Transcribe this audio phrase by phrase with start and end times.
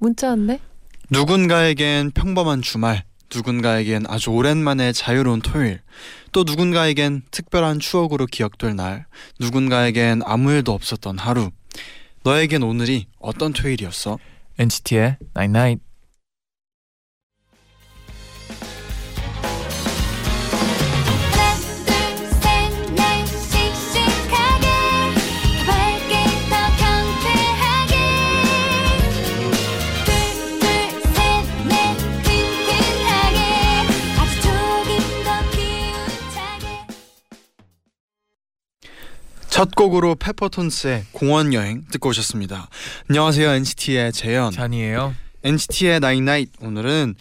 [0.00, 0.58] 문자 왔네.
[1.10, 3.04] 누군가에겐 평범한 주말,
[3.34, 5.82] 누군가에겐 아주 오랜만에 자유로운 토요일,
[6.32, 9.04] 또 누군가에겐 특별한 추억으로 기억될 날,
[9.38, 11.50] 누군가에겐 아무 일도 없었던 하루.
[12.24, 14.18] 너에겐 오늘이 어떤 토요일이었어?
[14.58, 15.89] NCT의 Night Night.
[39.60, 42.70] 첫 곡으로 페퍼톤스의 공원 여행 듣고 오셨습니다.
[43.10, 44.52] 안녕하세요 NCT의 재현.
[44.52, 45.14] 쟈니예요.
[45.44, 47.14] NCT의 night night 오늘은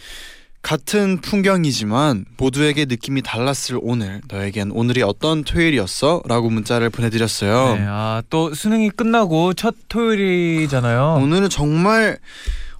[0.61, 6.23] 같은 풍경이지만 모두에게 느낌이 달랐을 오늘 너에겐 오늘이 어떤 토요일이었어?
[6.29, 11.19] 라고 문자를 보내드렸어요 네, 아, 또 수능이 끝나고 첫 토요일이잖아요.
[11.21, 12.19] 오늘은 정말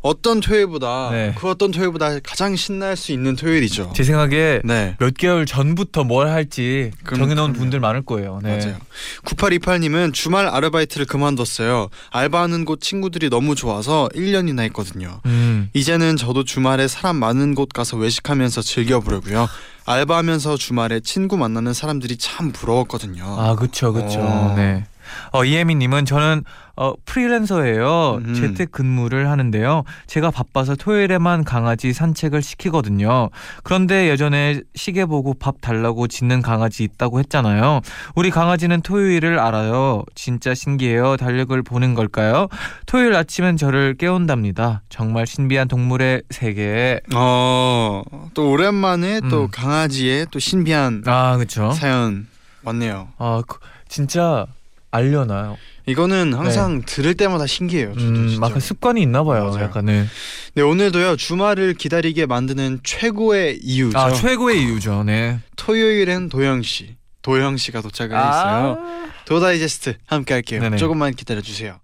[0.02, 1.36] 어떤 토요일보다 네.
[1.38, 6.30] 그 어떤 토요일보다 가장 신날 수 있는 토요일이죠 제 생각에 네 몇 개월 전부터 뭘
[6.30, 7.54] 할지 정해놓은.
[7.54, 8.40] 분들 많을 거예요.
[8.44, 8.58] 네.
[8.58, 8.78] 맞아요
[9.26, 16.88] 9828님은 주말 아르바이트를 그만뒀어요 알바하는 곳 친구들이 너무 좋아서 1년이나 했거든요 음, 이제는 저도 주말에
[16.88, 19.48] 사람 많은 곳 가서 외식하면서 즐겨보려고요
[19.86, 23.56] 알바하면서 주말에 친구 만나는 사람들이 참 부러웠거든요 아,
[23.92, 24.20] 그쵸.
[24.22, 24.54] 어.
[24.56, 24.86] 네.
[25.32, 26.44] 어, 이혜민님은 저는
[26.76, 28.22] 어, 프리랜서예요.
[28.24, 28.34] 음.
[28.36, 29.84] 재택 근무를 하는데요.
[30.08, 33.30] 제가 바빠서 토요일에만 강아지 산책을 시키거든요.
[33.64, 37.82] 그런데 예전에 시계 보고 밥 달라고 짖는 강아지 있다고 했잖아요.
[38.16, 40.04] 우리 강아지는 토요일을 알아요.
[40.16, 41.18] 진짜 신기해요.
[41.18, 42.48] 달력을 보는 걸까요?
[42.86, 44.82] 토요일 아침엔 저를 깨운답니다.
[44.88, 47.02] 정말 신비한 동물의 세계.
[47.14, 48.04] 어,
[48.34, 49.48] 또 오랜만에 또 음.
[49.52, 51.72] 강아지의 또 신비한 아, 그쵸.
[51.74, 52.28] 사연
[52.64, 53.10] 왔네요.
[53.18, 53.58] 아, 그-
[53.90, 54.46] 진짜
[54.92, 55.58] 알려나요?
[55.86, 57.94] 이거는 항상 들을 때마다 신기해요.
[57.94, 58.40] 저도 음, 진짜.
[58.40, 59.46] 막 습관이 있나 봐요.
[59.52, 59.64] 맞아요.
[59.66, 60.08] 약간은.
[60.56, 63.98] 네, 오늘도요 주말을 기다리게 만드는 최고의 이유죠.
[63.98, 65.04] 아 최고의 이유죠.
[65.04, 65.40] 네.
[65.56, 68.78] 토요일엔 도영 씨, 도영 씨가 도착을 했어요.
[69.26, 70.60] 도다이제스트 함께 할게요.
[70.60, 70.64] 아.
[70.64, 70.78] 네네.
[70.78, 71.80] 조금만 기다려 주세요.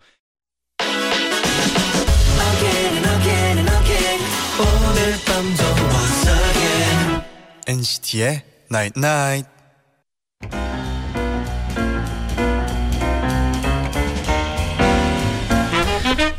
[7.67, 9.54] NCT의 Night Night.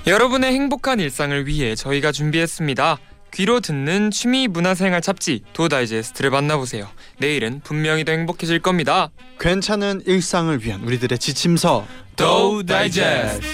[0.06, 2.99] 여러분의 행복한 일상을 위해 저희가 준비했습니다.
[3.34, 6.89] 귀로 듣는 취미 문화생활 잡지 도 다이제스트를 만나보세요.
[7.19, 9.11] 내일은 분명히 더 행복해질 겁니다.
[9.41, 13.47] 괜찮은 일상을 위한 우리들의 지침서 도 다이제스트.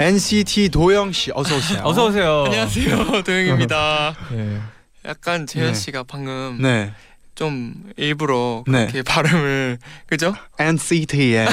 [0.00, 1.80] NCT 도영 씨 어서 오세요.
[1.84, 2.44] 어서 오세요.
[2.44, 4.14] 안녕하세요, 도영입니다.
[4.30, 4.60] 네.
[5.06, 5.74] 약간 재현 네.
[5.74, 6.92] 씨가 방금 네,
[7.38, 8.86] 좀 일부러 네.
[8.86, 10.34] 그렇게 발음을 그죠?
[10.58, 11.46] NCT의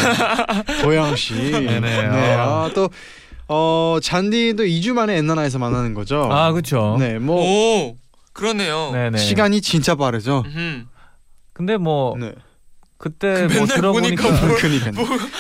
[0.82, 1.36] 도영 씨.
[1.36, 1.80] 네네.
[1.80, 2.64] 네, 아.
[2.64, 2.90] 아, 또
[3.48, 6.28] 어, 잔디도 2주 만에 엔나나에서 만나는 거죠.
[6.32, 6.96] 아 그렇죠.
[7.00, 7.96] 네, 뭐 오,
[8.34, 8.90] 그러네요.
[8.94, 9.20] 네네.
[9.20, 10.42] 시간이 진짜 빠르죠.
[10.48, 10.88] 음.
[11.54, 12.34] 근데 뭐 네.
[12.98, 14.92] 그때 뭐 맨날 들어보니까 보니까 뭘- 그러니까.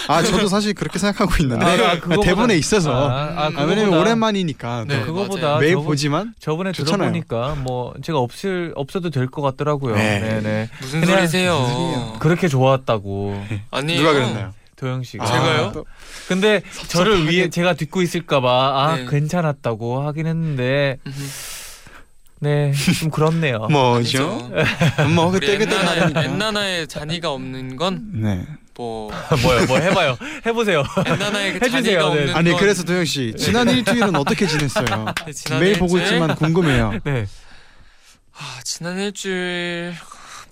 [0.09, 2.91] 아, 저도 사실 그렇게 생각하고 있는데 아, 아, 그거보다- 대본에 있어서.
[3.09, 5.59] 아, 아, 아, 왜냐면 오랜만이니까 네, 또 그거보다.
[5.59, 7.11] 매일 저번- 보지만 저번에 좋잖아요.
[7.13, 9.95] 들어보니까 뭐 제가 없을 없어도 될 것 같더라고요.
[9.95, 10.19] 네.
[10.19, 10.41] 네.
[10.41, 12.17] 네 무슨 소리세요?
[12.19, 13.41] 그렇게 좋았다고
[13.71, 13.99] 아니에요.
[14.01, 14.53] 누가 그랬나요?
[14.75, 15.23] 도영 씨가.
[15.23, 15.71] 아, 제가요?
[15.73, 15.85] 또
[16.27, 17.31] 근데 저를 섭섭하게.
[17.37, 18.49] 위해 제가 듣고 있을까봐
[18.83, 19.05] 아 네.
[19.09, 21.15] 괜찮았다고 하긴 했는데 음흠.
[22.45, 23.67] 네 좀 그렇네요.
[23.71, 24.49] 뭐죠?
[25.15, 25.75] 뭐 그때 그때.
[26.15, 28.45] 엔나나의 잔이가 없는 건 네.
[28.77, 29.09] 뭐
[29.41, 29.65] 뭐요?
[29.65, 30.17] 뭐 해봐요.
[30.45, 30.83] 해보세요.
[31.05, 31.99] 엔나나의 그 해주세요.
[31.99, 32.21] 잔이가 네.
[32.21, 35.05] 없는 아니 건 그래서 도영 씨 지난 일주일은 어떻게 지냈어요?
[35.25, 36.17] 네, 지난 매일 보고 일주일?
[36.17, 36.99] 있지만 궁금해요.
[37.03, 37.25] 네.
[38.37, 39.93] 아, 지난 일주일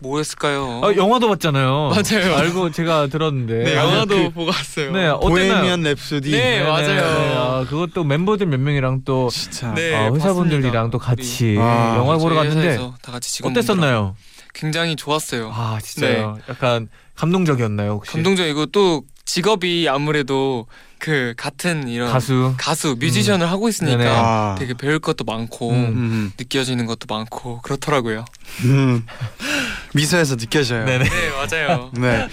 [0.03, 0.81] 뭐였을까요?
[0.83, 1.89] 아, 영화도 봤잖아요.
[1.91, 2.35] 맞아요.
[2.35, 3.63] 알고 제가 들었는데.
[3.63, 4.91] 네, 아, 영화도 그- 보고 왔어요.
[4.91, 5.19] 네, 어땠나요?
[5.29, 6.31] 보헤미안 랩소디.
[6.31, 7.39] 네, 맞아요.
[7.39, 9.73] 아, 그것도 멤버들 몇 명이랑 또 진짜.
[9.73, 10.91] 네, 아, 회사분들이랑.
[10.91, 11.55] 또 같이.
[11.59, 14.15] 아, 영화 보러 갔는데 다 같이 어땠었나요?
[14.53, 15.51] 굉장히 좋았어요.
[15.51, 16.37] 아 진짜요.
[16.47, 18.11] 약간 감동적이었나요 혹시?
[18.11, 19.01] 감동적이고 또
[19.33, 20.67] 직업이 아무래도
[20.99, 22.53] 그 같은 이런 가수.
[22.55, 24.03] 가수 뮤지션을 하고 있으니까.
[24.05, 24.55] 아.
[24.59, 25.75] 되게 배울 것도 많고 음.
[25.75, 26.31] 음.
[26.37, 28.25] 느껴지는 것도 많고 그렇더라고요.
[28.65, 29.03] 음.
[29.95, 30.85] 미소에서 느껴져요.
[30.85, 31.05] 네네.
[31.05, 31.89] 네 맞아요.
[31.97, 32.27] 네.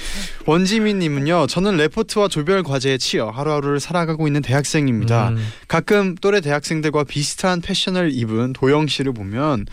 [0.44, 1.46] 원지민님은요.
[1.46, 5.30] 저는 레포트와 조별 과제에 치여 하루하루를 살아가고 있는 대학생입니다.
[5.30, 5.52] 음.
[5.68, 9.64] 가끔 또래 대학생들과 비슷한 패션을 입은 도영 씨를 보면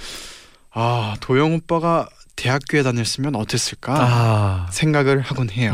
[0.71, 2.07] 아 도영 오빠가
[2.38, 4.68] 대학교에 다녔으면 어땠을까 아.
[4.71, 5.74] 생각을 하곤 해요.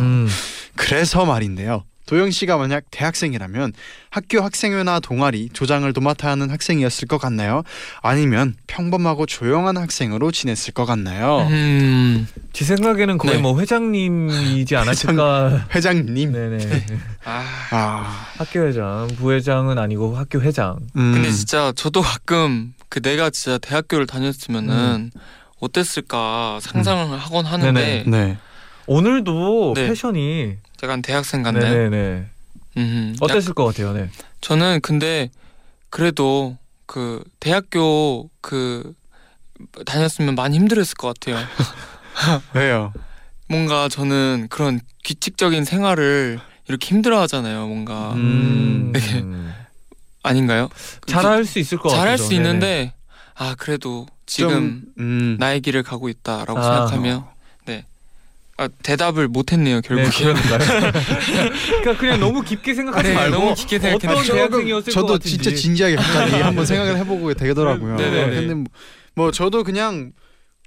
[0.73, 0.75] 음.
[0.75, 1.83] 그래서 말인데요.
[2.05, 3.71] 도영 씨가 만약 대학생이라면
[4.09, 7.63] 학교 학생회나 동아리 조장을 도맡아 하는 학생이었을 것 같나요?
[8.01, 11.47] 아니면 평범하고 조용한 학생으로 지냈을 것 같나요?
[11.49, 13.41] 음, 제 생각에는 거의 네.
[13.41, 15.67] 뭐 회장님이지 않았을까.
[15.73, 16.33] 회장 님.
[16.33, 16.85] 네네.
[17.23, 20.79] 아 아, 학교 회장, 부회장은 아니고 학교 회장.
[20.97, 21.13] 음.
[21.13, 25.11] 근데 진짜 저도 가끔 그 내가 진짜 대학교를 다녔으면은
[25.61, 28.11] 어땠을까 상상을 하곤 하는데 음.
[28.11, 28.25] 네네.
[28.25, 28.37] 네.
[28.87, 29.87] 오늘도 네.
[29.87, 31.71] 패션이 약간 대학생 같나요?
[31.73, 32.25] 네네네.
[32.77, 34.09] 음, 약- 어땠을 것 같아요, 네.
[34.41, 35.29] 저는 근데
[35.89, 38.93] 그래도 그 대학교 그
[39.85, 41.43] 다녔으면 많이 힘들었을 것 같아요.
[42.53, 42.93] 왜요?
[43.47, 47.67] 뭔가 저는 그런 규칙적인 생활을 이렇게 힘들어하잖아요.
[47.67, 48.91] 뭔가 음.
[48.93, 49.23] 네.
[50.23, 50.69] 아닌가요?
[51.05, 51.99] 잘할 수 있을 것 같아요.
[52.01, 52.93] 잘할 수 있는데
[53.35, 55.37] 아 그래도 지금 좀, 음.
[55.39, 56.63] 나의 길을 가고 있다라고 아.
[56.87, 57.23] 생각하며 네.
[58.57, 60.09] 아, 대답을 못했네요 네, 결국에.
[60.23, 60.59] 그러니까요.
[61.81, 64.07] 그러니까 그냥 너무 깊게 생각하지 네, 말고 너무 깊게 생각했는데.
[64.15, 65.37] 어떤 대학생이었을 것 저도 같은지.
[65.37, 67.95] 진짜 진지하게 갑자기 한번 생각을 해보고 되더라고요.
[67.97, 68.35] 네네네.
[68.35, 68.65] 근데 뭐,
[69.15, 70.11] 뭐 저도 그냥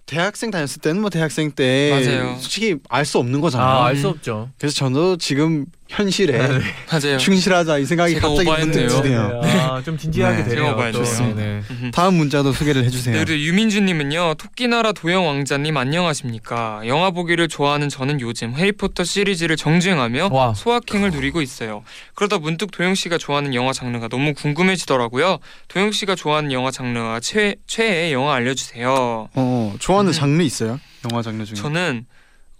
[0.05, 2.37] 대학생 다녔을 때는 뭐 대학생 때 맞아요.
[2.41, 3.69] 솔직히 알 수 없는 거잖아요.
[3.69, 4.51] 아, 알 수 없죠.
[4.59, 6.61] 그래서 저도 지금 현실에 네.
[6.91, 7.17] 맞아요.
[7.19, 8.87] 충실하자 이 생각이 제가 갑자기 문득.
[8.89, 9.41] 드네요.
[9.43, 9.61] 네.
[9.61, 10.43] 아, 좀 진지하게 네.
[10.45, 10.57] 되네요.
[10.57, 10.93] 제가 오바했네요.
[10.93, 10.99] 또.
[11.05, 11.41] 좋습니다.
[11.41, 11.63] 네.
[11.71, 11.91] 음흠.
[11.93, 13.17] 다음 문자도 소개를 해주세요.
[13.17, 20.31] 네, 그리고 유민주님은요 토끼나라 도영 왕자님 안녕하십니까 영화 보기를 좋아하는 저는 요즘 해리포터 시리즈를 정주행하며
[20.33, 20.55] 와.
[20.55, 21.85] 소확행을 누리고 있어요
[22.15, 25.39] 그러다 문득 도영 씨가 좋아하는 영화 장르가 너무 궁금해지더라고요
[25.69, 30.13] 도영 씨가 좋아하는 영화 장르와 최 최애 영화 알려주세요 어, 좋아하는 음.
[30.13, 30.81] 장르 있어요?
[31.11, 31.55] 영화 장르 중에?
[31.55, 32.07] 저는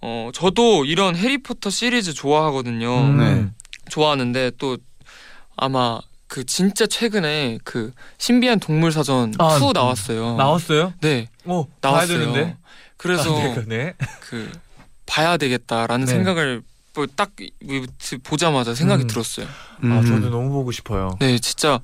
[0.01, 3.17] 어 저도 이런 해리포터 시리즈 좋아하거든요 음.
[3.17, 3.49] 네.
[3.89, 4.77] 좋아하는데 또
[5.55, 9.73] 아마 그 진짜 최근에 그 신비한 동물 사전 아, 2 음.
[9.73, 10.93] 나왔어요 나왔어요?
[11.01, 12.57] 네 어, 나왔어요 되는데.
[12.97, 13.93] 그래서 아, 네, 네.
[14.21, 14.51] 그
[15.05, 16.11] 봐야 되겠다라는 네.
[16.11, 17.31] 생각을 뭐 딱
[18.23, 19.07] 보자마자 생각이 음.
[19.07, 19.45] 들었어요.
[19.45, 20.05] 아, 음.
[20.05, 21.17] 저도 너무 보고 싶어요.
[21.19, 21.79] 네, 진짜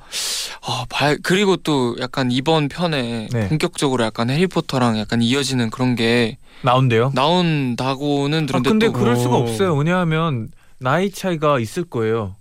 [0.65, 3.49] 아, 봐 그리고 또 약간 이번 편에 네.
[3.49, 7.11] 본격적으로 약간 해리포터랑 약간 이어지는 그런 게 나온대요?
[7.13, 9.41] 나온다고는 아, 들었는데 근데 또 그럴 수가 오.
[9.41, 9.75] 없어요.
[9.75, 10.49] 왜냐하면
[10.79, 12.35] 나이 차이가 있을 거예요.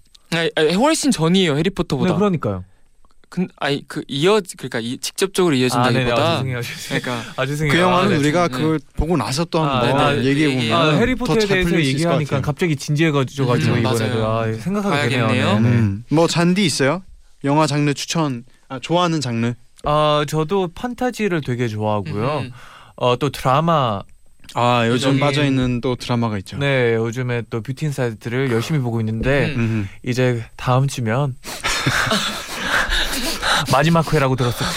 [0.56, 2.14] 아니, 훨씬 전이에요 네, 해리포터보다.
[2.14, 2.64] 그러니까요.
[3.32, 5.56] 근 아니 그 이어 그러니까 이, 직접적으로 아.
[5.56, 6.60] 아, 이어진다기보다 죄송해요.
[6.60, 7.00] 죄송해요.
[7.02, 7.72] 그러니까 아, 죄송해요.
[7.72, 8.16] 그 영화는 아, 네.
[8.18, 8.54] 우리가 네.
[8.58, 10.24] 그걸 보고 나서 또 아, 한번 네네.
[10.28, 14.26] 얘기해 얘기- 보면 아, 해리포터에 대해서 얘기하니까 갑자기 진지해가지고 음, 이번에도.
[14.30, 15.52] 아, 생각하게 되네요.
[15.56, 16.04] 음.
[16.10, 17.02] 뭐 쟈니 있어요?
[17.44, 19.54] 영화 장르 추천 아, 좋아하는 장르?
[19.84, 22.38] 아 저도 판타지를 되게 좋아하고요.
[22.40, 22.52] 음,
[22.96, 24.02] 어또 드라마
[24.54, 26.58] 아 요즘 빠져 있는 또 드라마가 있죠.
[26.58, 29.58] 네 요즘에 또 뷰티 인사이드를 열심히 보고 있는데 음.
[29.58, 29.88] 음.
[30.04, 31.36] 이제 다음 주면
[33.70, 34.68] 마지막 회라고 들었어요.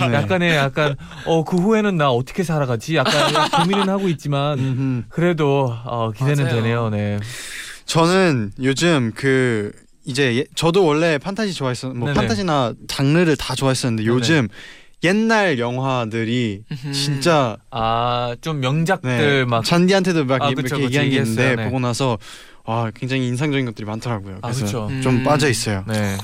[0.00, 0.08] 네.
[0.08, 0.14] 네.
[0.14, 0.96] 약간의 약간
[1.26, 2.96] 어 그 후에는 나 어떻게 살아가지?
[2.96, 5.04] 약간 고민은 하고 있지만.
[5.08, 6.56] 그래도 어, 기대는 맞아요.
[6.56, 6.88] 되네요.
[6.90, 7.18] 네.
[7.86, 9.72] 저는 요즘 그
[10.06, 12.18] 이제 예- 저도 원래 판타지 좋아했었 뭐 네네.
[12.18, 14.14] 판타지나 장르를 다 좋아했었는데 네네.
[14.14, 14.48] 요즘
[15.02, 16.92] 옛날 영화들이 음.
[16.92, 21.56] 진짜 아 좀 명작들 네, 막 잔디한테도 막 아, 이렇게 그쵸, 그쵸, 얘기한 게 있는데.
[21.56, 21.64] 네.
[21.64, 22.18] 보고 나서
[22.66, 24.36] 아 굉장히 인상적인 것들이 많더라고요.
[24.42, 24.90] 아, 그래서 그쵸.
[25.02, 25.24] 좀 음.
[25.24, 25.84] 빠져 있어요.
[25.86, 26.16] 네.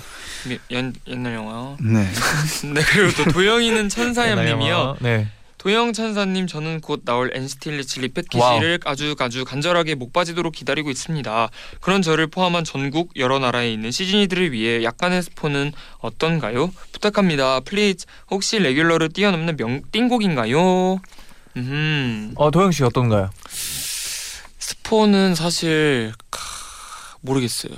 [0.48, 1.76] 미- 옛, 옛날 영화.
[1.80, 2.08] 네.
[2.74, 4.96] 네 그리고 또 도영이는 천사염님이요.
[5.00, 5.28] 네.
[5.58, 11.50] 도영 천사님 저는 곧 나올 NCT 127 repackage를 아주 아주 간절하게 목 빠지도록 기다리고 있습니다.
[11.82, 16.72] 그런 저를 포함한 전국 여러 나라에 있는 시즈니들을 위해 약간의 스포는 어떤가요?
[16.92, 17.60] 부탁합니다.
[17.60, 20.98] please 혹시 Regular를 뛰어넘는 명 띵곡인가요?
[21.58, 23.28] 음 어 도영 씨 어떤가요?
[24.70, 26.38] 스포는 사실 캬,
[27.22, 27.72] 모르겠어요.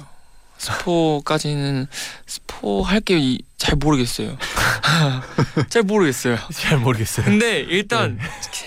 [0.59, 1.87] 스포까지는
[2.27, 4.37] 스포 할 게 잘 모르겠어요.
[5.71, 6.37] 잘 모르겠어요.
[6.53, 7.25] 잘 모르겠어요.
[7.25, 8.19] 근데 일단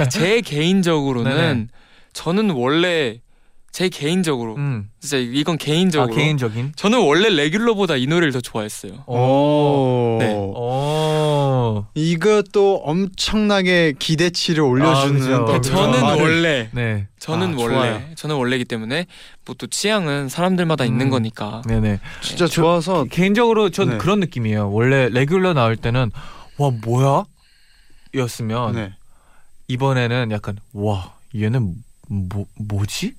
[0.09, 1.37] 제 개인적으로는 네.
[1.41, 1.67] 네네.
[2.13, 3.19] 저는 원래
[3.75, 4.89] 제 개인적으로 음.
[5.01, 6.71] 진짜 이건 아 개인적으로 개인적인.
[6.77, 9.03] 저는 원래 레귤러보다 이 노래를 더 좋아했어요.
[9.05, 10.15] 오.
[10.17, 10.33] 네.
[10.33, 11.85] 오.
[11.93, 15.29] 이것도 엄청나게 기대치를 올려주는.
[15.45, 15.73] 또 그죠.
[15.73, 17.07] 저는 말을- 원래 네.
[17.19, 18.01] 저는 아, 원래 좋아요.
[18.15, 19.07] 저는 원래이기 때문에
[19.43, 21.09] 뭐 또 취향은 사람들마다 있는 음.
[21.09, 21.61] 거니까.
[21.67, 21.99] 네네.
[22.21, 23.97] 진짜 저- 좋아서 개인적으로 전 네.
[23.97, 24.71] 그런 느낌이에요.
[24.71, 26.11] 원래 레귤러 나올 때는
[26.57, 27.25] 와 뭐야?
[28.13, 28.93] 였으면 네.
[29.67, 31.75] 이번에는 약간 와 얘는
[32.07, 33.15] 뭐 뭐지?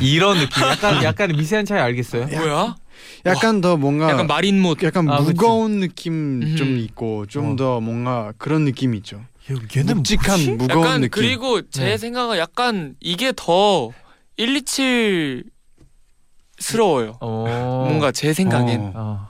[0.00, 0.62] 이런 느낌.
[0.62, 2.26] 약간 약간 미세한 차이 알겠어요?
[2.26, 2.76] 뭐야?
[3.26, 4.82] 약간 더 뭔가 약간 마린못.
[4.82, 5.30] 약간 아, 그치.
[5.32, 6.78] 무거운 느낌 좀 음.
[6.78, 7.56] 있고 좀 어.
[7.56, 9.24] 더 뭔가 그런 느낌이 있죠.
[9.76, 10.50] 얘는 묵직한 뭐지?
[10.52, 11.10] 무거운 약간 느낌.
[11.10, 11.98] 그리고 제 네.
[11.98, 13.90] 생각은 약간 이게 더
[14.36, 15.44] 127
[16.58, 17.18] 스러워요.
[17.20, 17.86] 어.
[17.88, 18.92] 뭔가 제 생각엔 어.
[18.94, 19.28] 어.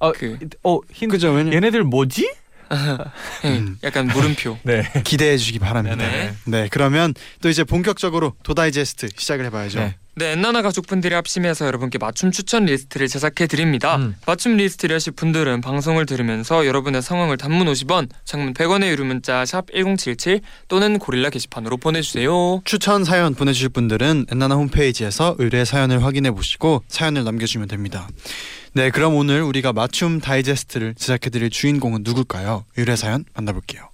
[0.00, 1.12] 어, 그 어, 힌트.
[1.12, 1.32] 그죠?
[1.32, 2.30] 왜냐 얘네들 뭐지?
[3.42, 3.78] 네, 음.
[3.84, 4.58] 약간 물음표.
[4.64, 4.82] 네.
[5.04, 5.96] 기대해 주기 바랍니다.
[5.96, 6.34] 네네.
[6.46, 9.78] 네, 그러면 또 이제 본격적으로 도다이제스트 시작을 해봐야죠.
[9.80, 9.96] 네.
[10.16, 13.96] 네, 엔나나 가족분들이 합심해서 여러분께 맞춤 추천 리스트를 제작해 드립니다.
[13.96, 14.14] 음.
[14.26, 19.66] 맞춤 리스트를 하실 분들은 방송을 들으면서 여러분의 상황을 단문 50원, 장문 100원의 유료 문자 샵
[19.66, 22.62] #1077 또는 고릴라 게시판으로 보내주세요.
[22.64, 28.08] 추천 사연 보내주실 분들은 엔나나 홈페이지에서 의뢰 사연을 확인해 보시고 사연을 남겨주시면 됩니다.
[28.72, 32.64] 네, 그럼 오늘 우리가 맞춤 다이제스트를 제작해 드릴 주인공은 누굴까요?
[32.76, 33.88] 의뢰 사연 만나볼게요.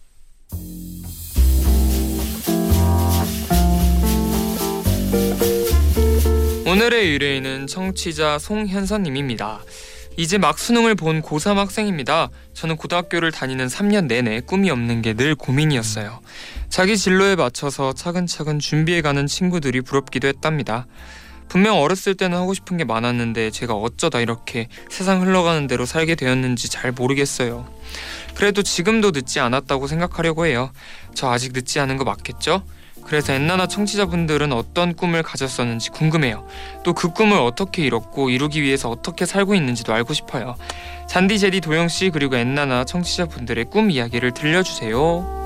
[6.70, 9.60] 오늘의 의뢰인은 청취자 송현선님입니다.
[10.16, 12.30] 이제 막 수능을 본 고3 학생입니다.
[12.54, 16.20] 저는 고등학교를 다니는 3년 내내 꿈이 없는 게 늘 고민이었어요.
[16.68, 20.86] 자기 진로에 맞춰서 차근차근 준비해가는 친구들이 부럽기도 했답니다.
[21.48, 26.70] 분명 어렸을 때는 하고 싶은 게 많았는데 제가 어쩌다 이렇게 세상 흘러가는 대로 살게 되었는지
[26.70, 27.66] 잘 모르겠어요.
[28.36, 30.70] 그래도 지금도 늦지 않았다고 생각하려고 해요.
[31.14, 32.62] 저 아직 늦지 않은 거 맞겠죠?
[33.04, 36.46] 그래서 엔나나 청취자분들은 어떤 꿈을 가졌었는지 궁금해요.
[36.84, 40.56] 또 그 꿈을 어떻게 이뤘고 이루기 위해서 어떻게 살고 있는지도 알고 싶어요.
[41.08, 45.40] 잔디 제디 도영 씨 그리고 엔나나 청취자분들의 꿈 이야기를 들려주세요.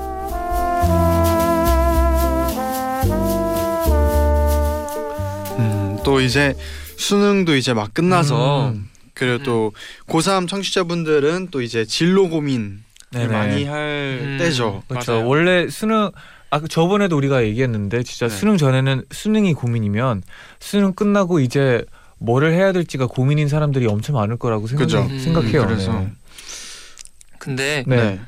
[5.59, 6.53] 음, 또 이제
[6.97, 8.89] 수능도 이제 막 끝나서 음.
[9.13, 9.71] 그리고 또
[10.07, 13.27] 고3 청취자분들은 또 이제 진로 고민 네네.
[13.27, 14.37] 많이 할 음.
[14.39, 14.83] 때죠.
[14.87, 15.13] 그렇죠.
[15.13, 15.27] 맞아요.
[15.27, 16.11] 원래 수능
[16.55, 18.35] 아 저번에도 우리가 얘기했는데 진짜 네.
[18.35, 20.23] 수능 전에는 수능이 고민이면
[20.59, 21.83] 수능 끝나고 이제
[22.17, 25.05] 뭐를 해야 될지가 고민인 사람들이 엄청 많을 거라고 생각, 그죠.
[25.19, 25.63] 생각해요.
[25.63, 25.99] 음, 그래서.
[25.99, 26.11] 네.
[27.39, 28.21] 근데 네.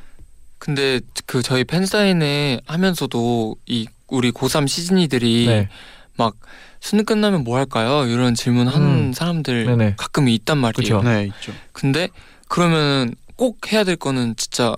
[0.57, 5.69] 근데 그 저희 팬사인회 하면서도 이 우리 고3 시즌이들이 네.
[6.17, 6.35] 막
[6.81, 8.05] 수능 끝나면 뭐 할까요?
[8.07, 9.13] 이런 질문 하는 음.
[9.13, 9.93] 사람들 네네.
[9.97, 10.99] 가끔 있단 말이에요.
[10.99, 11.09] 그쵸.
[11.09, 11.53] 네, 있죠.
[11.71, 12.09] 근데
[12.49, 14.75] 그러면 꼭 해야 될 거는 진짜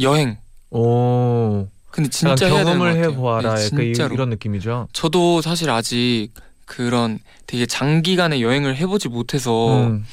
[0.00, 0.36] 여행.
[0.70, 1.66] 오.
[1.90, 2.96] 근데 진짜 것 경험을.
[2.96, 3.54] 해보아라.
[3.56, 3.90] 네, 이-.
[3.90, 4.88] 이런 느낌이죠.
[4.92, 6.30] 저도 사실 아직
[6.66, 10.04] 그런 되게 장기간의 여행을 해보지 못해서 음,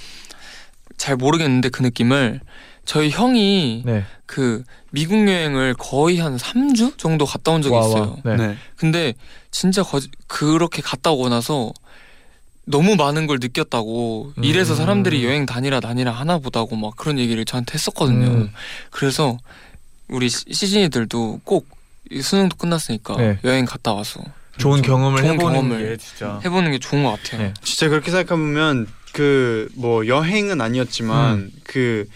[0.98, 2.42] 잘 모르겠는데 그 느낌을
[2.84, 4.06] 저희 형이 네.
[4.26, 7.88] 그 미국 여행을 거의 한 3주 정도 갔다 온 적이 와, 와.
[7.88, 8.18] 있어요.
[8.24, 8.36] 네.
[8.38, 8.58] 네.
[8.76, 9.14] 근데
[9.52, 11.72] 진짜 거, 그렇게 갔다 오고 나서
[12.66, 14.44] 너무 많은 걸 느꼈다고 음.
[14.44, 18.28] 이래서 사람들이 여행 다니라 다니라 하나 보다고 막 그런 얘기를 저한테 했었거든요.
[18.28, 18.52] 음.
[18.90, 19.38] 그래서
[20.10, 23.40] 우리 시- 시즌이들도 꼭이 수능도 끝났으니까 네.
[23.44, 24.22] 여행 갔다 와서
[24.58, 26.40] 좋은 좀 경험을 좋은 해보는 경험을 게 진짜.
[26.44, 27.42] 해보는 게 좋은 것 같아요.
[27.44, 27.54] 네.
[27.64, 31.52] 진짜 그렇게 생각해보면 그 뭐 여행은 아니었지만 음.
[31.64, 32.08] 그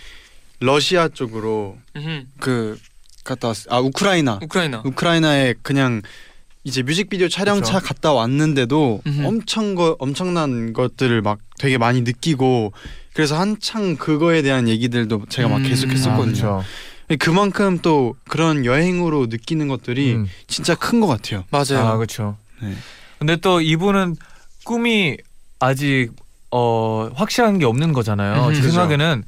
[0.59, 2.23] 러시아 쪽으로 음흠.
[2.39, 2.77] 그
[3.23, 3.57] 갔다 왔.
[3.69, 4.39] 아 우크라이나.
[4.43, 4.81] 우크라이나.
[4.85, 6.01] 우크라이나에 그냥
[6.63, 7.87] 이제 뮤직비디오 촬영차 그쵸.
[7.87, 9.25] 갔다 왔는데도 음흠.
[9.25, 12.73] 엄청 거 엄청난 것들을 막 되게 많이 느끼고
[13.13, 15.63] 그래서 한창 그거에 대한 얘기들도 제가 막 음.
[15.63, 16.33] 계속 아, 했었거든요.
[16.33, 16.63] 그렇죠.
[17.17, 20.27] 그만큼 또 그런 여행으로 느끼는 것들이 음.
[20.47, 21.43] 진짜 큰 것 같아요.
[21.49, 21.85] 맞아요.
[21.87, 22.37] 아 그렇죠.
[22.61, 22.73] 네.
[23.19, 24.15] 근데 또 이분은
[24.65, 25.17] 꿈이
[25.59, 26.09] 아직
[26.51, 28.47] 어 확실한 게 없는 거잖아요.
[28.47, 28.71] 음, 제 그죠.
[28.73, 29.23] 생각에는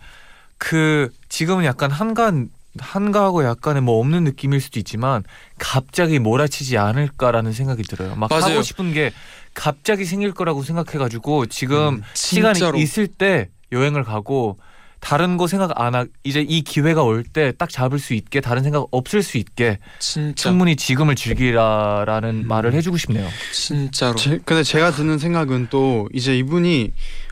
[0.57, 2.49] 그 지금은 약간 한간
[2.79, 5.23] 한가하고 약간의 뭐 없는 느낌일 수도 있지만
[5.59, 8.15] 갑자기 몰아치지 않을까라는 생각이 들어요.
[8.15, 8.53] 막 맞아요.
[8.53, 9.11] 하고 싶은 게
[9.53, 12.59] 갑자기 생길 거라고 생각해가지고 지금 음, 시간이.
[12.81, 14.57] 있을 때 여행을 가고
[15.03, 18.63] 다른 거 생각 안 하 이제 이 기회가 올 때 딱 잡을 수 있게 다른
[18.63, 22.47] 생각 없을 수 있게 진짜 충분히 지금을 즐기라라는 음.
[22.47, 23.27] 말을 해주고 싶네요.
[23.51, 24.15] 진짜로.
[24.15, 26.91] 제, 근데 제가 드는 생각은 또 이제 이분이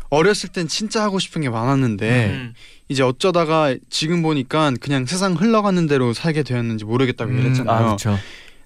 [0.10, 2.54] 어렸을 땐 진짜 하고 싶은 게 많았는데 음.
[2.90, 7.76] 이제 어쩌다가 지금 보니까 그냥 세상 흘러가는 대로 살게 되었는지 모르겠다고 얘기했잖아요.
[7.76, 8.18] 아 그렇죠.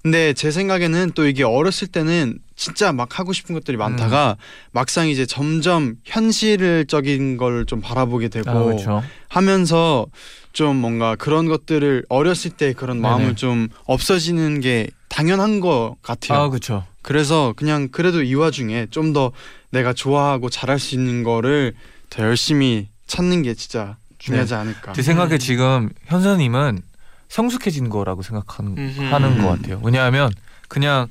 [0.05, 4.37] 근데 제 생각에는 또 이게 어렸을 때는 진짜 막 하고 싶은 것들이 많다가
[4.71, 9.01] 막상 이제 점점 현실적인 걸 좀 바라보게 되고 아 그렇죠.
[9.29, 10.05] 하면서
[10.53, 13.35] 좀 뭔가 그런 것들을 어렸을 때 그런 마음을.
[13.35, 16.39] 좀 없어지는 게 당연한 것 같아요.
[16.39, 16.85] 아 그렇죠.
[17.01, 19.31] 그래서 그냥 그래도 이 와중에 좀 더
[19.71, 21.73] 내가 좋아하고 잘할 수 있는 거를
[22.11, 24.93] 더 열심히 찾는 게 진짜 중요하지 않을까.
[24.93, 25.39] 제 생각에 음.
[25.39, 26.81] 지금 현선님은
[27.29, 29.01] 성숙해진 거라고 생각하는 음흠.
[29.13, 29.79] 하는 것 같아요.
[29.83, 30.31] 왜냐하면
[30.67, 31.07] 그냥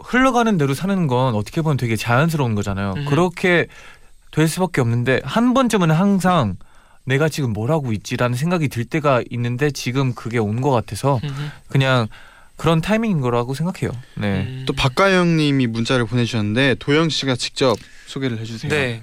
[0.00, 2.94] 흘러가는 대로 사는 건 어떻게 보면 되게 자연스러운 거잖아요.
[2.96, 3.04] 음.
[3.06, 3.66] 그렇게
[4.32, 6.56] 될 수밖에 없는데 한 번쯤은 항상
[7.04, 11.32] 내가 지금 뭘 하고 있지라는 생각이 들 때가 있는데 지금 그게 온 것 같아서 음흠.
[11.68, 12.08] 그냥
[12.56, 13.90] 그런 타이밍인 거라고 생각해요.
[14.16, 14.42] 네.
[14.46, 14.64] 음.
[14.66, 18.70] 또 박가영 님이 문자를 보내주셨는데 도영 씨가 직접 소개를 해주세요.
[18.70, 19.02] 네.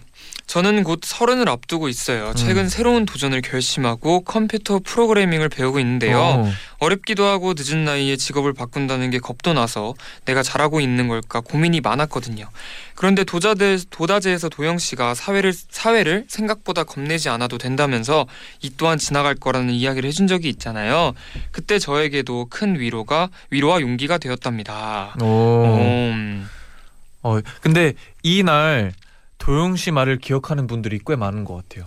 [0.52, 2.34] 저는 곧 서른을 앞두고 있어요.
[2.36, 2.68] 최근 음.
[2.68, 6.20] 새로운 도전을 결심하고 컴퓨터 프로그래밍을 배우고 있는데요.
[6.20, 9.94] 어, 어렵기도 하고 늦은 나이에 직업을 바꾼다는 게 겁도 나서
[10.26, 12.50] 내가 잘하고 있는 걸까 고민이 많았거든요.
[12.96, 18.28] 그런데 도자대, 도다제에서 도영 씨가 사회를 사회를 생각보다 겁내지 않아도 된다면서
[18.62, 21.14] 이 또한 지나갈 거라는 이야기를 해준 적이 있잖아요.
[21.52, 25.16] 그때 저에게도 큰 위로가 위로와 용기가 되었답니다.
[25.22, 25.64] 오.
[25.64, 26.50] 음.
[27.22, 28.92] 어, 근데 이날
[29.42, 31.86] 도영 씨 말을 기억하는 분들이 꽤 많은 것 같아요.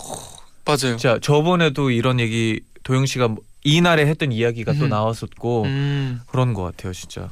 [0.65, 0.97] 맞아요.
[0.97, 4.89] 자, 저번에도 이런 얘기 도영 씨가 뭐- 이 날에 했던 이야기가 또 음.
[4.91, 6.21] 나왔었고 음.
[6.27, 7.31] 그런 것 같아요, 진짜.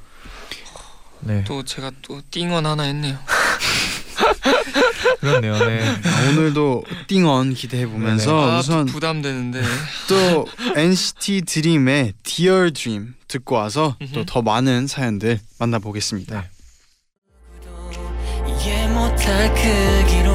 [1.21, 3.19] 네, 또 제가 또 띵원 하나 했네요.
[5.21, 5.57] 그렇네요.
[5.59, 5.88] 네.
[5.88, 9.62] 아, 오늘도 띵언 기대해 보면서 아, 우선 부담되는데.
[10.09, 14.25] 또 NCT 드림의 Dear Dream 듣고 와서 또.
[14.25, 16.41] 더 많은 사연들 만나보겠습니다.
[16.41, 16.49] 네.
[19.02, 20.30] 못할 크기로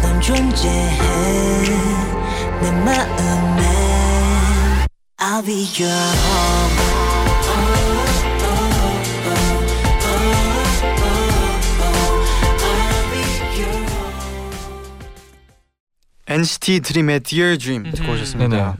[0.00, 0.98] 넌 존재해
[2.62, 3.62] 내 마음에
[5.18, 6.88] I'll be your home
[16.30, 18.12] NCT 드림의 Dear Dream 듣고 음흠.
[18.12, 18.56] 오셨습니다.
[18.56, 18.72] 네네.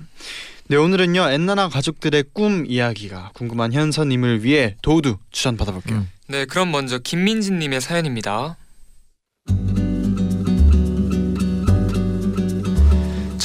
[0.68, 6.00] 네 오늘은요 엔나나 가족들의 꿈 이야기가 궁금한 현서님을 위해 도우두 추천 받아볼게요.
[6.00, 6.10] 음.
[6.28, 8.58] 네, 그럼 먼저 김민진님의 사연입니다.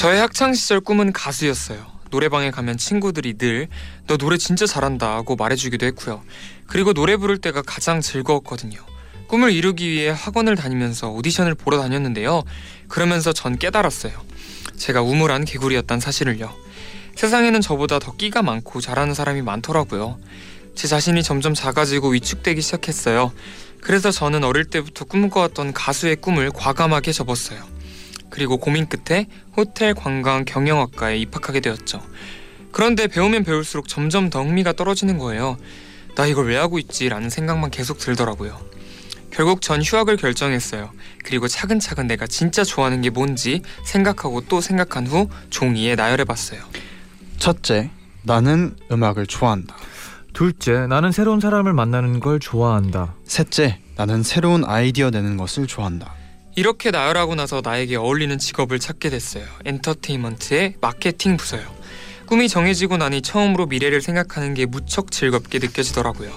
[0.04, 1.86] 저의 학창 시절 꿈은 가수였어요.
[2.10, 3.68] 노래방에 가면 친구들이 늘
[4.06, 6.22] 너 노래 진짜 잘한다 하고 말해주기도 했고요.
[6.66, 8.78] 그리고 노래 부를 때가 가장 즐거웠거든요.
[9.28, 12.42] 꿈을 이루기 위해 학원을 다니면서 오디션을 보러 다녔는데요.
[12.86, 14.12] 그러면서 전 깨달았어요.
[14.76, 16.54] 제가 우물한 개구리였단 사실을요.
[17.16, 20.18] 세상에는 저보다 더 끼가 많고 잘하는 사람이 많더라고요.
[20.74, 23.32] 제 자신이 점점 작아지고 위축되기 시작했어요.
[23.80, 27.64] 그래서 저는 어릴 때부터 꿈꿔왔던 가수의 꿈을 과감하게 접었어요.
[28.34, 32.02] 그리고 고민 끝에 호텔 관광 경영학과에 입학하게 되었죠.
[32.72, 35.56] 그런데 배우면 배울수록 점점 더 흥미가 떨어지는 거예요.
[36.16, 37.08] 나 이걸 왜 하고 있지?
[37.08, 38.60] 라는 생각만 계속 들더라고요.
[39.30, 40.90] 결국 전 휴학을 결정했어요.
[41.22, 46.60] 그리고 차근차근 내가 진짜 좋아하는 게 뭔지 생각하고 또 생각한 후 종이에 나열해봤어요.
[47.38, 47.90] 첫째,
[48.22, 49.76] 나는 음악을 좋아한다.
[50.32, 53.14] 둘째, 나는 새로운 사람을 만나는 걸 좋아한다.
[53.26, 56.23] 셋째, 나는 새로운 아이디어 내는 것을 좋아한다.
[56.56, 59.44] 이렇게 나열하고 나서 나에게 어울리는 직업을 찾게 됐어요.
[59.64, 61.62] 엔터테인먼트의 마케팅 부서요.
[62.26, 66.32] 꿈이 정해지고 나니 처음으로 미래를 생각하는 게 무척 즐겁게 느껴지더라고요.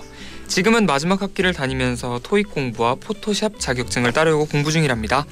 [0.48, 5.26] 지금은 마지막 학기를 다니면서 토익 공부와 포토샵 자격증을 따려고 공부 중이랍니다.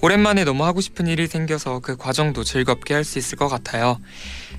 [0.00, 4.00] 오랜만에 너무 하고 싶은 일이 생겨서 그 과정도 즐겁게 할 수 있을 것 같아요.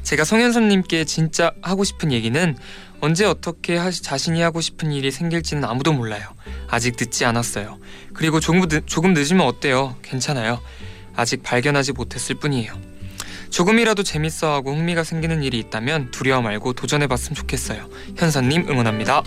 [0.04, 2.58] 제가 성현선님께 진짜 하고 싶은 얘기는
[3.02, 6.30] 언제 어떻게 하, 자신이 하고 싶은 일이 생길지는 아무도 몰라요.
[6.68, 7.80] 아직 늦지 않았어요.
[8.14, 9.96] 그리고 조금, 늦, 조금 늦으면 어때요?
[10.02, 10.62] 괜찮아요.
[11.16, 12.74] 아직 발견하지 못했을 뿐이에요.
[13.50, 17.90] 조금이라도 재밌어하고 흥미가 생기는 일이 있다면 두려워 말고 도전해봤으면 좋겠어요.
[18.18, 19.24] 현선님 응원합니다.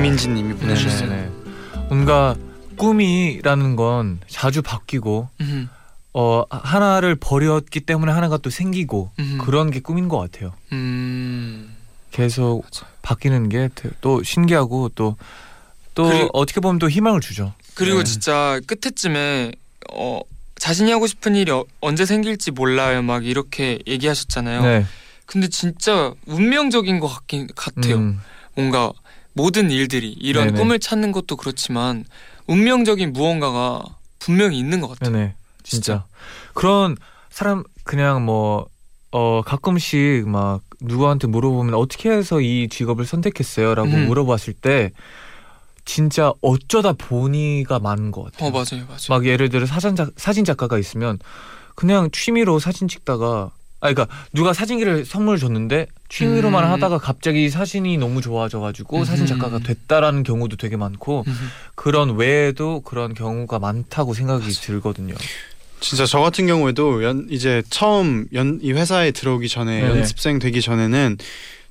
[0.00, 1.10] 김민지님이 보내주셨어요.
[1.10, 1.30] 네네네.
[1.90, 2.34] 뭔가
[2.76, 5.68] 꿈이라는 건 자주 바뀌고 음,
[6.14, 10.54] 어 하나를 버렸기 때문에 하나가 또 생기고 음, 그런 게 꿈인 것 같아요.
[10.72, 11.76] 음,
[12.10, 12.64] 계속
[13.02, 13.68] 바뀌는 게
[14.00, 17.52] 또 신기하고 또또 어떻게 보면 또 희망을 주죠.
[17.74, 18.04] 그리고 네.
[18.04, 19.52] 진짜 끝에쯤에
[19.92, 20.20] 어,
[20.56, 23.02] 자신이 하고 싶은 일이 어, 언제 생길지 몰라요.
[23.02, 24.62] 막 이렇게 얘기하셨잖아요.
[24.62, 24.86] 네.
[25.26, 27.96] 근데 진짜 운명적인 것 같긴 같아요.
[27.96, 28.20] 음,
[28.54, 28.92] 뭔가
[29.40, 30.58] 모든 일들이 이런 네네.
[30.58, 32.04] 꿈을 찾는 것도 그렇지만
[32.46, 33.82] 운명적인 무언가가
[34.18, 35.12] 분명히 있는 것 같아요.
[35.12, 35.34] 네네.
[35.62, 36.06] 진짜
[36.54, 36.96] 그런
[37.30, 38.66] 사람 그냥 뭐
[39.12, 44.06] 어 가끔씩 막 누구한테 물어보면 어떻게 해서 이 직업을 선택했어요라고 음.
[44.06, 44.92] 물어봤을 때
[45.84, 48.48] 진짜 어쩌다 보니가 많은 것 같아요.
[48.48, 48.98] 어 맞아요, 맞아요.
[49.08, 51.18] 막 예를 들어 사진 작 사진 작가가 있으면
[51.74, 53.50] 그냥 취미로 사진 찍다가
[53.80, 56.70] 아 그러니까 누가 사진기를 선물 줬는데 취미로만 음.
[56.70, 59.62] 하다가 갑자기 사진이 너무 좋아져가지고 사진 작가가 음.
[59.62, 61.48] 됐다라는 경우도 되게 많고 음.
[61.74, 65.14] 그런 외에도 그런 경우가 많다고 생각이 들거든요.
[65.80, 69.98] 진짜 저 같은 경우에도 연, 이제 처음 연, 이 회사에 들어오기 전에 네네.
[70.00, 71.16] 연습생 되기 전에는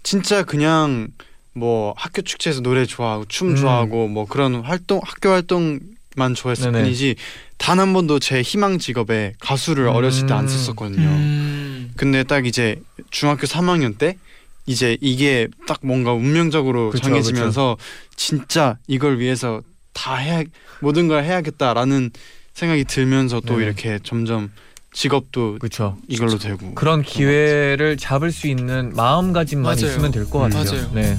[0.02, 1.10] 진짜 그냥
[1.54, 3.56] 뭐 학교 축제에서 노래 좋아하고 춤 음.
[3.56, 5.80] 좋아하고 뭐 그런 활동 학교 활동
[6.20, 6.84] 만 좋아했을 네네.
[6.84, 7.16] 뿐이지
[7.58, 10.48] 단 한 번도 제 희망 직업에 가수를 어렸을 때안 음.
[10.48, 11.08] 썼었거든요.
[11.08, 11.92] 음.
[11.96, 14.18] 근데 딱 이제 중학교 3학년 때
[14.66, 17.78] 이제 이게 딱 뭔가 운명적으로 그쵸, 정해지면서
[18.16, 19.62] 진짜 이걸 위해서
[19.94, 20.44] 다 해야
[20.82, 22.12] 모든 걸 해야겠다라는
[22.54, 23.66] 생각이 들면서 또 네.
[23.66, 24.52] 이렇게 점점
[24.92, 25.98] 직업도 그렇죠.
[26.08, 26.74] 이걸로 되고.
[26.76, 29.92] 그런 기회를 잡을 수 있는 마음가짐만 맞아요.
[29.92, 30.50] 있으면 될것 음.
[30.50, 30.72] 같아요.
[30.72, 30.92] 맞아요.
[30.94, 31.18] 네.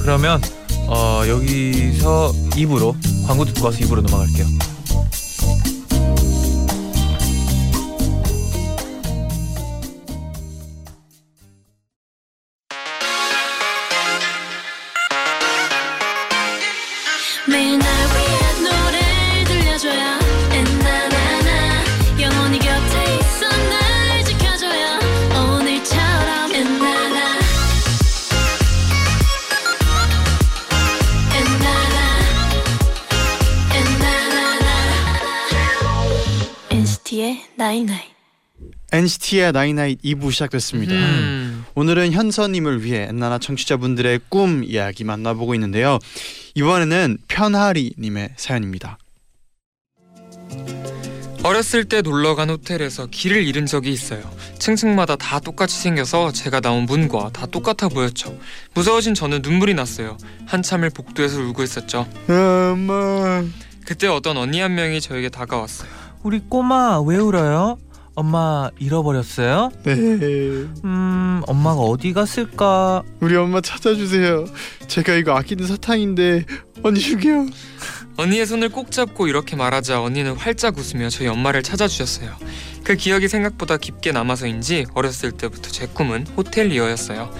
[0.00, 0.40] 그러면
[0.88, 2.94] 어, 여기서 2부로
[3.26, 4.46] 광고 듣고 와서 2부로 넘어갈게요.
[37.62, 38.00] 나이나이
[38.90, 40.94] NCT의 나이나잇 2부 시작됐습니다.
[40.94, 41.64] 음.
[41.76, 46.00] 오늘은 현서님을 위해 엔나나 청취자분들의 꿈 이야기 만나보고 있는데요.
[46.56, 48.98] 이번에는 편하리님의 사연입니다.
[51.44, 54.28] 어렸을 때 놀러 간 호텔에서 길을 잃은 적이 있어요.
[54.58, 58.36] 층층마다 다 똑같이 생겨서 제가 나온 문과 다 똑같아 보였죠.
[58.74, 60.16] 무서워진 저는 눈물이 났어요.
[60.46, 62.08] 한참을 복도에서 울고 있었죠.
[62.28, 63.44] 엄마.
[63.84, 66.01] 그때 어떤 언니 한 명이 저에게 다가왔어요.
[66.22, 67.78] 우리 꼬마 왜 울어요?
[68.14, 69.70] 엄마 잃어버렸어요?
[69.84, 69.92] 네.
[70.84, 73.02] 음, 엄마가 어디 갔을까?
[73.20, 74.44] 우리 엄마 찾아주세요.
[74.86, 76.44] 제가 이거 아끼는 사탕인데
[76.82, 77.46] 언니 주게요.
[78.18, 82.36] 언니의 손을 꼭 잡고 이렇게 말하자 언니는 활짝 웃으며 저희 엄마를 찾아주셨어요.
[82.84, 87.30] 그 기억이 생각보다 깊게 남아서인지 어렸을 때부터 제 꿈은 호텔리어였어요.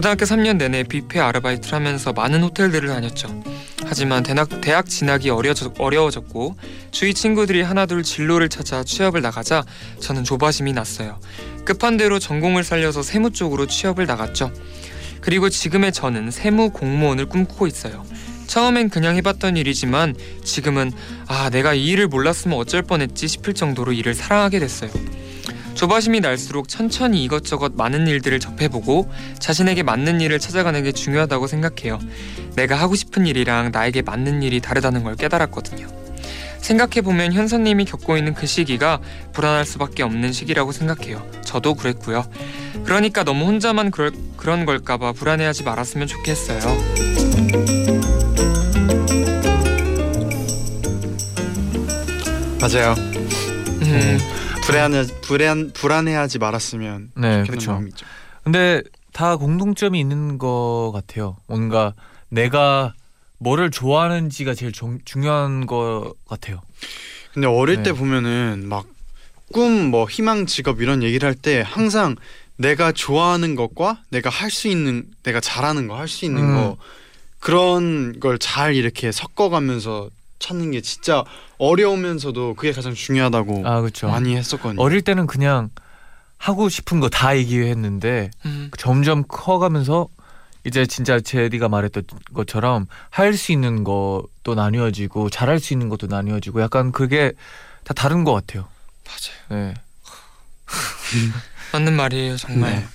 [0.00, 3.44] 고등학교 3년 내내 뷔페 아르바이트를 하면서 많은 호텔들을 다녔죠.
[3.84, 6.56] 하지만 대학, 대학 진학이 어려져, 어려워졌고
[6.90, 9.62] 주위 친구들이 하나둘 진로를 찾아 취업을 나가자
[10.00, 11.20] 저는 조바심이 났어요.
[11.66, 14.50] 급한 대로 전공을 살려서 세무 쪽으로 취업을 나갔죠.
[15.20, 18.06] 그리고 지금의 저는 세무 공무원을 꿈꾸고 있어요.
[18.46, 20.92] 처음엔 그냥 해봤던 일이지만 지금은
[21.26, 24.90] 아 내가 이 일을 몰랐으면 어쩔 뻔했지 싶을 정도로 일을 사랑하게 됐어요.
[25.80, 31.98] 조바심이 날수록 천천히 이것저것 많은 일들을 접해보고 자신에게 맞는 일을 찾아가는 게 중요하다고 생각해요.
[32.54, 35.86] 내가 하고 싶은 일이랑 나에게 맞는 일이 다르다는 걸 깨달았거든요.
[36.58, 39.00] 생각해보면 현서님이 겪고 있는 그 시기가
[39.32, 41.26] 불안할 수밖에 없는 시기라고 생각해요.
[41.46, 42.26] 저도 그랬고요.
[42.84, 46.60] 그러니까 너무 혼자만 그럴, 그런 걸까봐 불안해하지 말았으면 좋겠어요.
[52.60, 52.94] 맞아요.
[53.80, 54.18] 음,
[54.64, 57.72] 불안해 불안 불안해하지 말았으면 네, 좋겠는 그렇죠.
[57.72, 58.06] 마음이죠.
[58.44, 61.36] 근데 다 공통점이 있는 것 같아요.
[61.46, 61.94] 뭔가
[62.28, 62.94] 내가
[63.38, 66.60] 뭐를 좋아하는지가 제일 중, 중요한 것 같아요.
[67.34, 67.82] 근데 어릴 네.
[67.84, 68.86] 때 보면은 막
[69.52, 72.14] 꿈 뭐 희망 직업 이런 얘기를 할 때 항상
[72.56, 76.54] 내가 좋아하는 것과 내가 할 수 있는 내가 잘하는 거 할 수 있는 음.
[76.54, 76.76] 거
[77.40, 80.08] 그런 걸 잘 이렇게 섞어가면서
[80.40, 81.22] 찾는 게 진짜
[81.58, 84.08] 어려우면서도 그게 가장 중요하다고 아 그렇죠.
[84.08, 84.82] 많이 했었거든요.
[84.82, 85.70] 어릴 때는 그냥
[86.38, 90.08] 하고 싶은 거 다 얘기했는데 음, 점점 커가면서
[90.66, 96.60] 이제 진짜 제디가 말했던 것처럼 할 수 있는 것도 나뉘어지고 잘할 수 있는 것도 나뉘어지고
[96.62, 97.32] 약간 그게
[97.84, 98.68] 다 다른 것 같아요.
[99.06, 99.62] 맞아요.
[99.68, 99.74] 네.
[101.72, 102.72] 맞는 말이에요, 정말.
[102.72, 102.86] 네.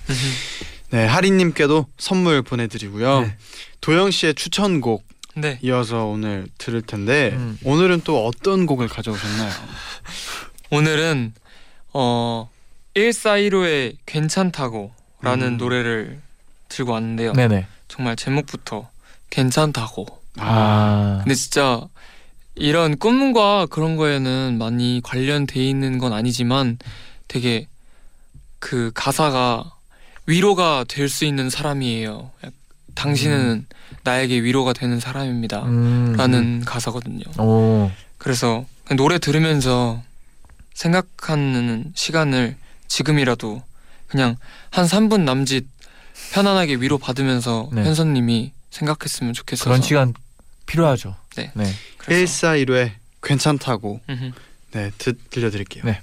[0.98, 3.22] 네, 하리님께도 선물 보내드리고요.
[3.22, 3.38] 네.
[3.82, 5.04] 도영 씨의 추천곡
[5.36, 5.60] 네.
[5.62, 7.58] 이어서 오늘 들을 텐데 음.
[7.64, 9.52] 오늘은 또 어떤 곡을 가져오셨나요?
[10.72, 11.34] 오늘은
[11.94, 12.50] 어
[12.96, 15.58] 1415의 괜찮다고라는 음.
[15.58, 16.22] 노래를
[16.70, 17.34] 들고 왔는데요.
[17.34, 17.68] 네네.
[17.88, 18.90] 정말 제목부터
[19.30, 20.06] 괜찮다고.
[20.38, 21.20] 아.
[21.24, 21.82] 근데 진짜
[22.56, 26.78] 이런 꿈과 그런 거에는 많이 관련돼 있는 건 아니지만
[27.28, 27.68] 되게
[28.60, 29.74] 그 가사가
[30.26, 32.32] 위로가 될 수 있는 사람이에요.
[32.96, 33.68] 당신은
[34.04, 35.64] 나에게 위로가 되는 사람입니다.
[35.66, 36.14] 음.
[36.18, 37.24] 라는 가사거든요.
[37.40, 37.92] 오.
[38.18, 40.02] 그래서 노래 들으면서
[40.74, 43.62] 생각하는 시간을 지금이라도
[44.08, 44.38] 그냥
[44.70, 45.68] 한 3분 남짓
[46.32, 47.84] 편안하게 위로 받으면서 네.
[47.84, 50.14] 현선님이 생각했으면 좋겠어서 그런 시간
[50.66, 51.16] 필요하죠.
[51.36, 51.52] 네.
[51.54, 51.72] 네.
[51.98, 54.32] 그래서 1415의 괜찮다고 음흠.
[54.72, 55.84] 네 드, 들려드릴게요.
[55.86, 56.02] 네.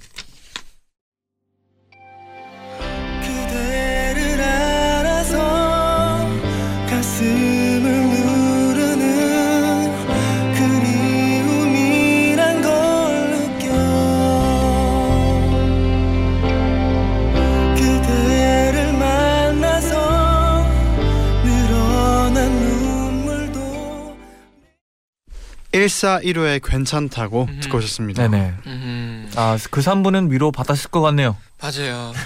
[25.85, 27.59] 1415의 괜찮다고 음.
[27.61, 28.27] 듣고 오셨습니다.
[28.27, 28.53] 네네.
[28.67, 31.37] 음, 아그 3분은 위로 받았을 것 같네요.
[31.61, 32.13] 맞아요.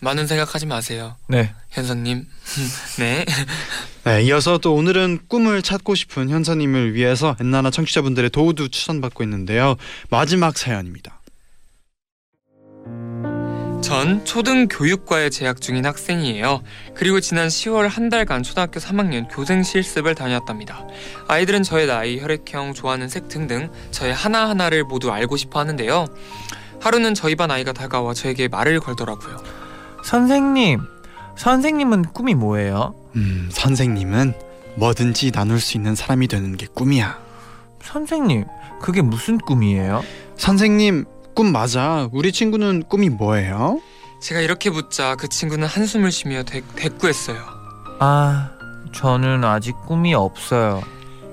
[0.00, 1.52] 많은 생각하지 마세요, 네.
[1.70, 2.26] 현선님.
[2.98, 3.24] 네.
[4.04, 9.76] 네, 이어서 또 오늘은 꿈을 찾고 싶은 현서님을 위해서 엔나나 청취자분들의 도우도 추천받고 있는데요.
[10.08, 11.20] 마지막 사연입니다.
[13.90, 16.62] 전 초등교육과에 재학 중인 학생이에요.
[16.94, 20.86] 그리고 지난 10월 한 달간 초등학교 3학년 교생 실습을 다녔답니다.
[21.26, 26.06] 아이들은 저의 나이, 혈액형, 좋아하는 색 등등 저의 하나하나를 모두 알고 싶어 하는데요.
[26.80, 29.42] 하루는 저희 반 아이가 다가와 저에게 말을 걸더라고요.
[30.04, 30.82] 선생님,
[31.36, 32.94] 선생님은 꿈이 뭐예요?
[33.16, 34.34] 음, 선생님은
[34.76, 37.18] 뭐든지 나눌 수 있는 사람이 되는 게 꿈이야.
[37.82, 38.44] 선생님,
[38.80, 40.04] 그게 무슨 꿈이에요?
[40.36, 42.08] 선생님 꿈 맞아.
[42.12, 43.80] 우리 친구는 꿈이 뭐예요?
[44.20, 47.38] 제가 이렇게 묻자 그 친구는 한숨을 쉬며 대, 대꾸했어요.
[48.00, 48.50] 아,
[48.92, 50.82] 저는 아직 꿈이 없어요.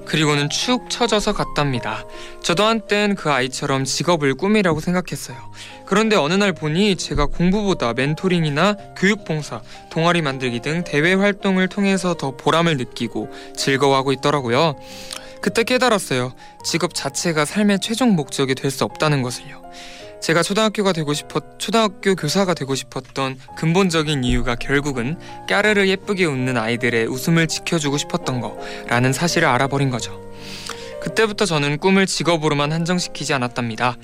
[0.06, 2.06] 그리고는 축 처져서 갔답니다.
[2.42, 5.38] 저도 한땐 그 아이처럼 직업을 꿈이라고 생각했어요.
[5.86, 12.38] 그런데 어느 날 보니 제가 공부보다 멘토링이나 교육봉사, 동아리 만들기 등 대외 활동을 통해서 더
[12.38, 14.76] 보람을 느끼고 즐거워하고 있더라고요.
[15.48, 16.34] 그때 깨달았어요.
[16.66, 19.62] 직업 자체가 삶의 최종 목적이 될 수 없다는 것을요.
[20.22, 27.06] 제가 초등학교가 되고 싶었 초등학교 교사가 되고 싶었던 근본적인 이유가 결국은 까르르 예쁘게 웃는 아이들의
[27.06, 30.22] 웃음을 지켜주고 싶었던 거라는 사실을 알아버린 거죠.
[31.00, 33.96] 그때부터 저는 꿈을 직업으로만 한정시키지 않았답니다.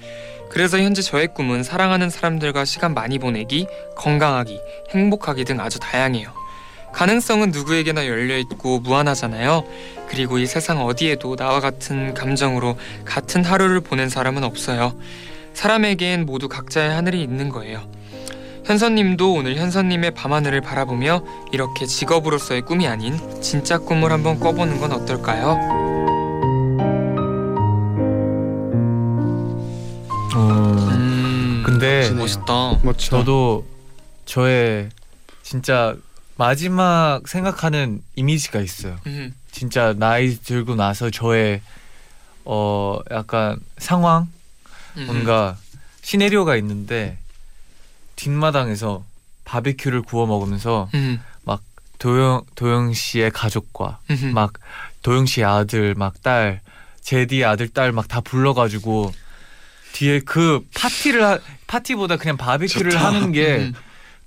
[0.49, 6.42] 그래서 현재 저의 꿈은 사랑하는 사람들과 시간 많이 보내기, 건강하기, 행복하기 등 아주 다양해요.
[6.93, 9.63] 가능성은 누구에게나 열려 있고 무한하잖아요.
[10.07, 14.95] 그리고 이 세상 어디에도 나와 같은 감정으로 같은 하루를 보낸 사람은 없어요.
[15.53, 17.81] 사람에겐 모두 각자의 하늘이 있는 거예요.
[18.65, 25.57] 현선님도 오늘 현선님의 밤하늘을 바라보며 이렇게 직업으로서의 꿈이 아닌 진짜 꿈을 한번 꿔보는 건 어떨까요?
[30.35, 32.79] 음, 근데 멋있다.
[32.83, 33.17] 멋져.
[33.17, 33.65] 저도
[34.25, 34.89] 저의
[35.41, 35.95] 진짜
[36.35, 38.97] 마지막 생각하는 이미지가 있어요.
[39.07, 41.61] 음, 진짜 나이 들고 나서 저의
[42.45, 44.27] 어 약간 상황
[44.97, 45.57] 음, 뭔가
[46.01, 47.17] 시네리오가 있는데
[48.15, 49.05] 뒷마당에서
[49.45, 51.21] 바비큐를 구워 먹으면서 음,
[51.99, 54.51] 도영 도영 씨의 가족과 음, 막
[55.03, 56.59] 도영 씨 아들 막 딸
[57.01, 59.13] 제디 아들 딸 막 다 불러가지고
[59.93, 63.05] 뒤에 그 파티를 하, 파티보다 그냥 바비큐를 좋다.
[63.05, 63.73] 하는 게 음.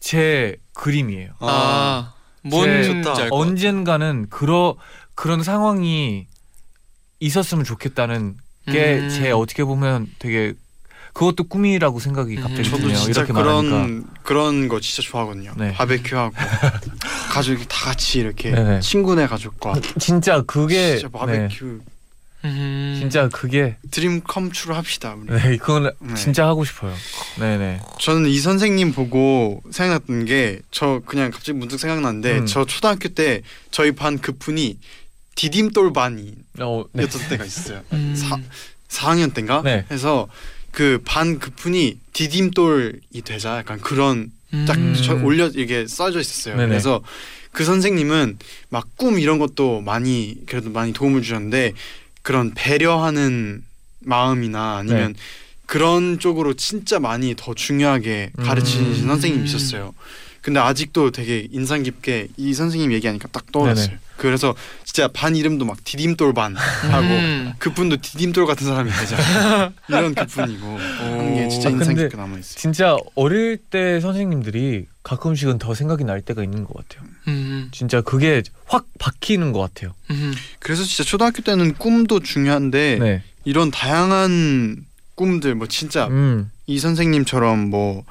[0.01, 1.31] 제 그림이에요.
[1.41, 2.13] 아,
[2.43, 3.03] 뭔.
[3.31, 4.77] 언젠가는 그러
[5.15, 6.27] 그런 상황이
[7.19, 8.37] 있었으면 좋겠다는
[8.67, 9.09] 게 음.
[9.09, 10.55] 제 어떻게 보면 되게
[11.15, 12.77] 그것도 꿈이라고 생각이 갑자기 음.
[12.77, 12.97] 드네요.
[12.97, 14.13] 진짜 이렇게 그런 말하니까.
[14.23, 15.55] 그런 거 진짜 좋아하거든요.
[15.57, 15.73] 네.
[15.73, 16.35] 바베큐하고
[17.33, 18.81] 가족이 다 같이 이렇게 네네.
[18.81, 21.81] 친구네 가족과 진짜 그게 진짜 네, 바베큐
[22.49, 22.97] 음.
[22.99, 25.15] 진짜 그게 dream come true 합시다.
[25.19, 25.31] 우리.
[25.33, 26.15] 네 그건 네.
[26.15, 26.95] 진짜 하고 싶어요.
[27.39, 27.81] 네네.
[28.01, 32.47] 저는 이 선생님 보고 생각났던 게 저 그냥 갑자기 문득 생각났는데 음.
[32.47, 34.79] 저 초등학교 때 저희 반 그분이
[35.35, 37.07] 디딤돌 반이었던 어, 네.
[37.29, 37.83] 때가 있어요.
[37.93, 38.15] 음.
[38.17, 38.39] 사
[38.89, 39.63] 4학년 때인가?
[39.63, 39.85] 네.
[39.91, 40.29] 해서
[40.73, 44.31] 그 반 그분이 디딤돌이 되자 약간 그런
[44.67, 44.95] 딱 음.
[45.05, 46.57] 저 올려 이게 써져 있었어요.
[46.57, 46.69] 네네.
[46.69, 47.03] 그래서
[47.53, 51.73] 그 선생님은 막 꿈 이런 것도 많이 그래도 많이 도움을 주셨는데
[52.27, 53.63] 그런 배려하는
[54.01, 55.19] 마음이나 아니면 네.
[55.65, 59.07] 그런 쪽으로 진짜 많이 더 중요하게 가르치신 음.
[59.07, 59.95] 선생님이 있었어요.
[60.47, 63.87] 근데 아직도 되게 인상 깊게 이 선생님 얘기하니까 딱 떠올랐어요.
[63.89, 63.99] 네네.
[64.17, 64.55] 그래서
[64.85, 67.53] 진짜 반 이름도 막 디딤돌 반 하고 음.
[67.59, 72.61] 그분도 디딤돌 같은 사람이 되자 이런 그분이고 하는 게 진짜 아, 인상 깊게 남아 있어요.
[72.61, 77.09] 진짜 어릴 때 선생님들이 가끔씩은 더 생각이 날 때가 있는 것 같아요.
[77.27, 77.69] 음.
[77.73, 79.97] 진짜 그게 확 박히는 것 같아요.
[80.11, 80.33] 음.
[80.61, 83.23] 그래서 진짜 초등학교 때는 꿈도 중요한데 네.
[83.45, 86.53] 이런 다양한 꿈들 뭐 진짜 음.
[86.67, 88.05] 이 선생님처럼 뭐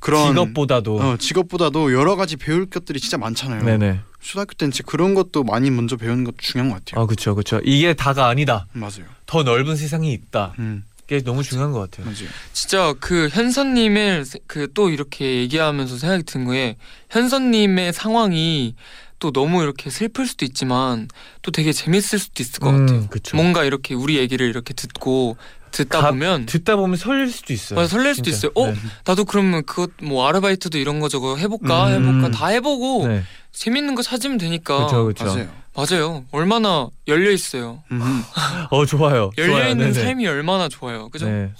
[0.00, 1.00] 그런 직업보다도.
[1.00, 3.64] 어, 직업보다도 여러 가지 배울 것들이 진짜 많잖아요.
[3.64, 4.00] 네네.
[4.20, 7.02] 초등학교 때는 진짜 그런 것도 많이 먼저 배우는 것도 중요한 것 같아요.
[7.02, 7.60] 아 그렇죠, 그렇죠.
[7.64, 8.66] 이게 다가 아니다.
[8.72, 9.06] 맞아요.
[9.26, 10.54] 더 넓은 세상이 있다.
[10.58, 12.06] 음, 그게 너무 중요한 것 같아요.
[12.06, 12.28] 맞아요.
[12.52, 16.76] 진짜 그 현선님의 그또 이렇게 얘기하면서 생각이 든 거에
[17.10, 18.74] 현선님의 상황이
[19.18, 21.08] 또 너무 이렇게 슬플 수도 있지만
[21.42, 22.98] 또 되게 재밌을 수도 있을 것 같아요.
[22.98, 23.36] 음, 그쵸.
[23.36, 25.36] 뭔가 이렇게 우리 얘기를 이렇게 듣고
[25.84, 27.78] 듣다 가- 보면 듣다 보면 설렐 수도 있어요.
[27.78, 28.48] 맞아, 설렐 수도 진짜.
[28.48, 28.52] 있어요.
[28.54, 28.70] 어?
[28.72, 28.78] 네.
[29.04, 32.06] 나도 그러면 그것 뭐 아르바이트도 이런 거 저거 해볼까 음.
[32.20, 33.22] 해볼까 다 해보고 네.
[33.52, 35.24] 재밌는 거 찾으면 되니까 그렇죠, 그렇죠.
[35.24, 35.48] 맞아요.
[35.74, 36.24] 맞아요.
[36.30, 37.82] 얼마나 열려 있어요.
[37.92, 38.22] 음,
[38.70, 39.30] 어 좋아요.
[39.36, 39.70] 열려 좋아요.
[39.70, 40.04] 있는 네네.
[40.06, 41.08] 삶이 얼마나 좋아요.
[41.10, 41.26] 그죠?
[41.28, 41.50] 네.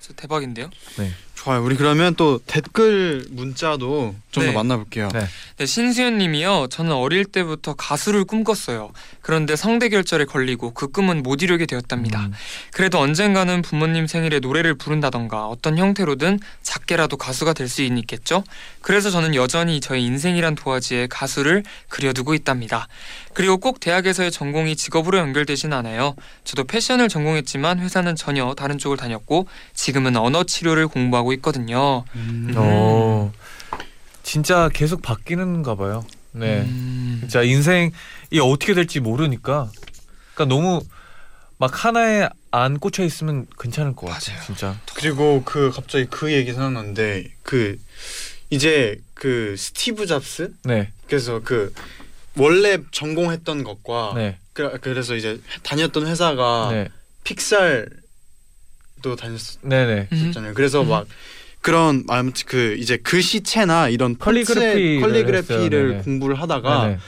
[0.00, 0.70] 진짜 대박인데요.
[1.34, 1.62] 좋아요.
[1.62, 4.54] 우리 그러면 또 댓글 문자도 좀더 네.
[4.54, 5.08] 만나볼게요.
[5.12, 5.26] 네.
[5.58, 6.68] 네, 신수연님이요.
[6.70, 8.90] 저는 어릴 때부터 가수를 꿈꿨어요.
[9.20, 12.26] 그런데 성대 결절에 걸리고 그 꿈은 못 이루게 되었답니다.
[12.26, 12.32] 음.
[12.72, 18.42] 그래도 언젠가는 부모님 생일에 노래를 부른다던가 어떤 형태로든 작게라도 가수가 될 수 있겠죠?
[18.80, 22.88] 그래서 저는 여전히 저의 인생이란 도화지에 가수를 그려두고 있답니다.
[23.34, 26.14] 그리고 꼭 대학에서의 전공이 직업으로 연결되진 않아요.
[26.44, 32.04] 저도 패션을 전공했지만 회사는 전혀 다른 쪽을 다녔고 지금은 언어 치료를 공부하고 있거든요.
[32.14, 32.54] 음.
[32.56, 33.32] 어.
[34.26, 36.04] 진짜 계속 바뀌는가 봐요.
[36.32, 36.62] 네.
[36.62, 37.18] 음.
[37.20, 37.92] 진짜 인생이
[38.42, 39.70] 어떻게 될지 모르니까.
[40.34, 40.82] 그러니까 너무
[41.58, 44.34] 막 하나에 안 꽂혀 있으면 괜찮을 것 같아요.
[44.34, 44.46] 맞아요.
[44.46, 44.80] 진짜.
[44.96, 47.78] 그리고 그 갑자기 그 얘기 생각났는데 그
[48.50, 50.92] 이제 그 스티브 잡스 네.
[51.06, 51.72] 그래서 그
[52.36, 54.38] 원래 전공했던 것과 네.
[54.52, 56.88] 그, 그래서 이제 다녔던 회사가 네.
[57.22, 57.94] 픽살도
[59.20, 59.86] 다녔었잖아요.
[59.86, 60.52] 네, 네.
[60.52, 60.88] 그래서 음.
[60.88, 61.06] 막
[61.66, 65.90] 그런 아무튼 그 이제 글씨체나 이런 컬리그래피를 컬리그래피 컬리그래피를 했어요.
[65.90, 66.02] 네네.
[66.04, 66.98] 공부를 하다가 네.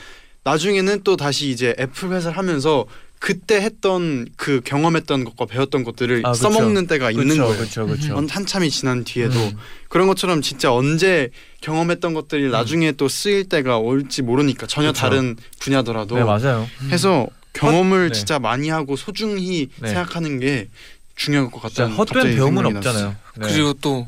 [0.43, 2.85] 나중에는 또 다시 이제 애플 회사를 하면서
[3.19, 6.43] 그때 했던 그 경험했던 것과 배웠던 것들을 아, 그쵸.
[6.51, 7.57] 써먹는 때가 있는 그쵸, 거예요.
[7.57, 7.85] 그렇죠.
[7.85, 8.17] 그렇죠.
[8.17, 9.57] 한- 한참이 지난 뒤에도 음.
[9.87, 11.29] 그런 것처럼 진짜 언제
[11.61, 14.99] 경험했던 것들이 나중에 또 쓰일 때가 올지 모르니까 전혀 그쵸.
[15.03, 16.67] 다른 분야더라도 네, 맞아요.
[16.89, 18.13] 해서 경험을 네.
[18.13, 19.87] 진짜 많이 하고 소중히 네.
[19.87, 20.67] 생각하는 게
[21.15, 23.15] 중요할 것 같다는 헛된 갑자기 배움은 생각이 없잖아요.
[23.37, 23.47] 네.
[23.47, 24.07] 그리고 또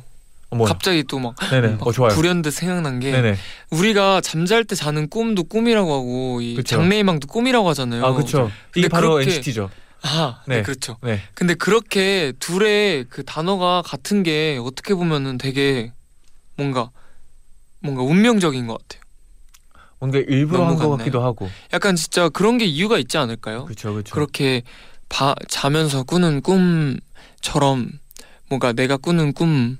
[0.52, 0.68] 어, 뭐요?
[0.68, 1.34] 갑자기 또 막.
[1.80, 2.14] 어 좋아요.
[2.14, 3.36] 불현듯 생각난 게 네네.
[3.72, 6.76] 우리가 잠잘 때 자는 꿈도 꿈이라고 하고 이 그쵸.
[6.76, 8.06] 장래희망도 꿈이라고 하잖아요.
[8.06, 8.52] 아 그렇죠.
[8.76, 9.70] 이게 바로 그렇게- NCT죠.
[10.04, 10.58] 아, 네.
[10.58, 10.62] 네.
[10.64, 10.98] 그렇죠.
[11.04, 11.22] 네.
[11.36, 15.94] 근데 그렇게 둘의 그 단어가 같은 게 어떻게 보면은 되게
[16.58, 16.92] 뭔가
[17.80, 19.02] 뭔가 운명적인 것 같아요.
[20.00, 20.98] 뭔가 일부러 한 것.
[20.98, 21.50] 같기도 하고.
[21.74, 23.66] 약간 진짜 그런 게 이유가 있지 않을까요?
[23.66, 24.14] 그렇죠, 그렇죠.
[24.14, 24.64] 그렇게
[25.08, 27.92] 바, 자면서 꾸는 꿈처럼
[28.50, 29.78] 뭔가 내가 꾸는 꿈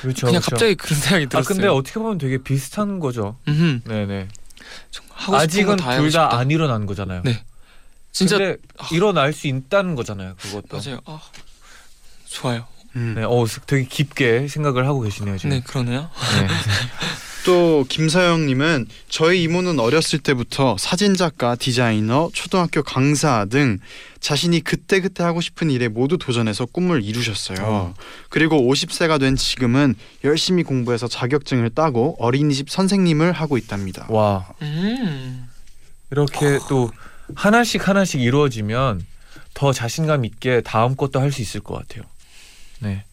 [0.00, 0.26] 그렇죠.
[0.26, 0.50] 그냥 그렇죠.
[0.50, 1.54] 갑자기 그런 생각이 아 들었어요.
[1.54, 3.36] 근데 어떻게 보면 되게 비슷한 거죠.
[3.48, 3.80] 음흠.
[3.84, 4.28] 네네.
[5.32, 6.36] 아직은 둘 다.
[6.36, 7.22] 안 일어난 거잖아요.
[7.24, 7.42] 네.
[8.12, 8.56] 진짜 근데
[8.92, 10.34] 일어날 수 있다는 거잖아요.
[10.36, 10.78] 그것도.
[10.78, 11.00] 맞아요.
[11.06, 11.20] 아,
[12.26, 12.66] 좋아요.
[12.96, 13.14] 음.
[13.14, 15.50] 네, 어 되게 깊게 생각을 하고 계시네요 지금.
[15.50, 16.08] 네 그러네요.
[16.40, 16.46] 네.
[17.46, 23.78] 또 김서영님은 저희 이모는 어렸을 때부터 사진 작가, 디자이너, 초등학교 강사 등
[24.18, 27.58] 자신이 그때 그때 하고 싶은 일에 모두 도전해서 꿈을 이루셨어요.
[27.62, 27.94] 어.
[28.30, 34.06] 그리고 50세가 된 지금은 열심히 공부해서 자격증을 따고 어린이집 선생님을 하고 있답니다.
[34.10, 35.48] 와 음.
[36.10, 36.90] 이렇게 또
[37.36, 39.06] 하나씩 하나씩 이루어지면
[39.54, 42.02] 더 자신감 있게 다음 것도 할 수 있을 것 같아요.
[42.80, 43.04] 네.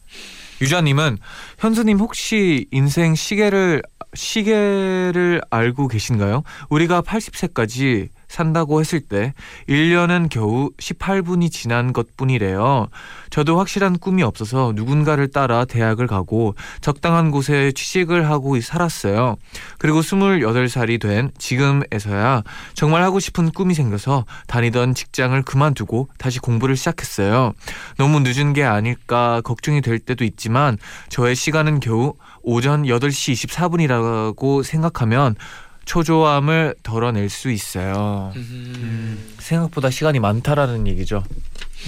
[0.60, 1.18] 유자님은
[1.58, 3.82] 현수님 혹시 인생 시계를
[4.14, 6.42] 시계를 알고 계신가요?
[6.70, 9.32] 우리가 80세까지 산다고 했을 때
[9.68, 12.88] 1년은 겨우 18분이 지난 것 뿐이래요.
[13.30, 19.36] 저도 확실한 꿈이 없어서 누군가를 따라 대학을 가고 적당한 곳에 취직을 하고 살았어요.
[19.78, 22.42] 그리고 28살이 된 지금에서야
[22.74, 27.52] 정말 하고 싶은 꿈이 생겨서 다니던 직장을 그만두고 다시 공부를 시작했어요.
[27.98, 30.76] 너무 늦은 게 아닐까 걱정이 될 때도 있지만
[31.08, 35.36] 저의 시간은 겨우 오전 8시 24분이라고 생각하면
[35.84, 38.32] 초조함을 덜어낼 수 있어요.
[38.36, 39.34] 음.
[39.38, 41.22] 생각보다 시간이 많다라는 얘기죠.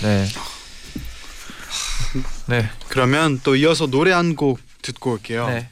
[0.02, 0.26] 네.
[2.48, 2.70] 네.
[2.88, 5.48] 그러면 또 이어서 노래 한 곡 듣고 올게요.
[5.48, 5.68] 네.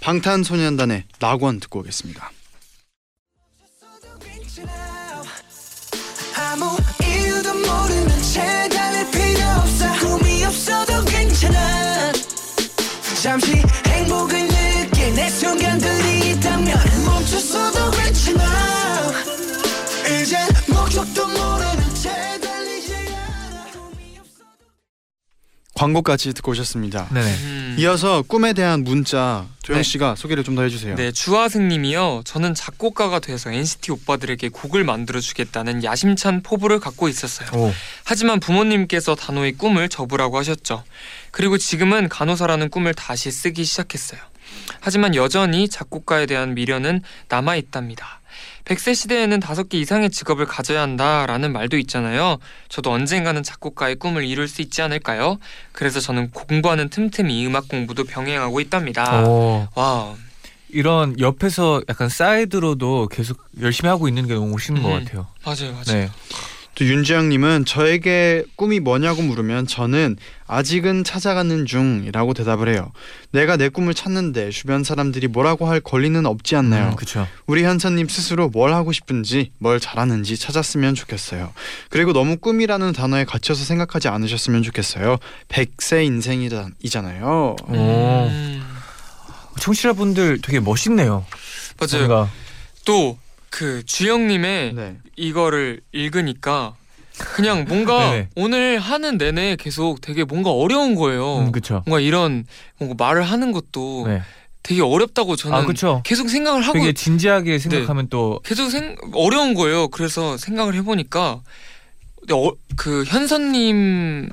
[0.00, 2.30] 방탄소년단의 낙원 듣고 오겠습니다.
[6.38, 12.12] 아무 이유도 모르는 채 달릴 필요 없어 꿈이 없어도 괜찮아
[13.22, 13.52] 잠시
[17.36, 19.12] 멈췄어도 괜찮아
[20.22, 22.10] 이젠 목적도 모르는 채
[25.74, 27.08] 광고까지 듣고 오셨습니다.
[27.12, 27.34] 네네.
[27.34, 27.76] 음.
[27.78, 29.82] 이어서 꿈에 대한 문자 도영 네.
[29.82, 30.94] 씨가 소개를 좀 더 해주세요.
[30.94, 32.22] 네, 주하승님이요.
[32.24, 37.48] 저는 작곡가가 돼서 NCT 오빠들에게 곡을 만들어 주겠다는 야심찬 포부를 갖고 있었어요.
[37.52, 37.70] 오.
[38.04, 40.82] 하지만 부모님께서 단호히 꿈을 접으라고 하셨죠.
[41.30, 44.18] 그리고 지금은 간호사라는 꿈을 다시 쓰기 시작했어요.
[44.80, 48.20] 하지만 여전히 작곡가에 대한 미련은 남아 있답니다.
[48.64, 52.38] 100세 시대에는 다섯 개 이상의 직업을 가져야 한다라는 말도 있잖아요.
[52.68, 55.38] 저도 언젠가는 작곡가의 꿈을 이룰 수 있지 않을까요?
[55.72, 59.22] 그래서 저는 공부하는 틈틈이 음악 공부도 병행하고 있답니다.
[59.22, 59.68] 오.
[59.74, 60.14] 와,
[60.68, 65.04] 이런 옆에서 약간 사이드로도 계속 열심히 하고 있는 게 너무 멋있는 것 음.
[65.04, 65.26] 같아요.
[65.44, 65.84] 맞아요, 맞아요.
[65.86, 66.10] 네.
[66.76, 72.92] 또 윤지영님은 저에게 꿈이 뭐냐고 물으면 저는 아직은 찾아가는 중이라고 대답을 해요.
[73.32, 76.94] 내가 내 꿈을 찾는데 주변 사람들이 뭐라고 할 권리는 없지 않나요?
[76.96, 77.26] 그렇죠.
[77.46, 81.50] 우리 현서님 스스로 뭘 하고 싶은지 뭘 잘하는지 찾았으면 좋겠어요.
[81.88, 85.16] 그리고 너무 꿈이라는 단어에 갇혀서 생각하지 않으셨으면 좋겠어요.
[85.48, 87.56] 100세 인생이잖아요.
[87.68, 87.72] 오.
[87.72, 88.62] 음,
[89.60, 91.24] 청취자분들 되게 멋있네요.
[91.80, 92.06] 맞아요.
[92.06, 92.30] 뭔가
[92.84, 93.18] 또
[93.50, 94.96] 그 주영님의 네.
[95.16, 96.74] 이거를 읽으니까
[97.18, 98.26] 그냥 뭔가.
[98.36, 101.38] 오늘 하는 내내 계속 되게 뭔가 어려운 거예요.
[101.38, 101.82] 음, 그렇죠.
[101.86, 102.44] 뭔가 이런
[102.78, 104.22] 뭔가 말을 하는 것도 네.
[104.62, 106.02] 되게 어렵다고 저는 아 그렇죠.
[106.04, 109.88] 계속 생각을 하고 되게 진지하게 생각하면 또 계속 생 어려운 거예요.
[109.88, 111.40] 그래서 생각을 해보니까
[112.32, 114.28] 어, 그 현선님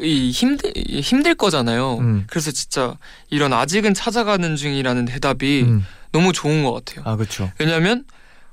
[0.00, 1.98] 이 힘들 힘들 거잖아요.
[1.98, 2.24] 음.
[2.28, 2.96] 그래서 진짜
[3.30, 5.86] 이런 아직은 찾아가는 중이라는 대답이 음.
[6.10, 7.04] 너무 좋은 것 같아요.
[7.06, 7.52] 아 그렇죠.
[7.60, 8.04] 왜냐하면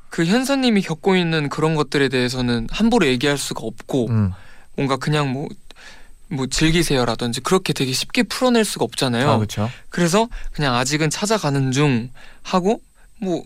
[0.09, 4.31] 그 현서님이 겪고 있는 그런 것들에 대해서는 함부로 얘기할 수가 없고 음.
[4.75, 9.29] 뭔가 그냥 뭐뭐 즐기세요라든지 그렇게 되게 쉽게 풀어낼 수가 없잖아요.
[9.29, 9.69] 아 그렇죠.
[9.89, 12.09] 그래서 그냥 아직은 찾아가는 중
[12.41, 12.81] 하고
[13.21, 13.43] 뭐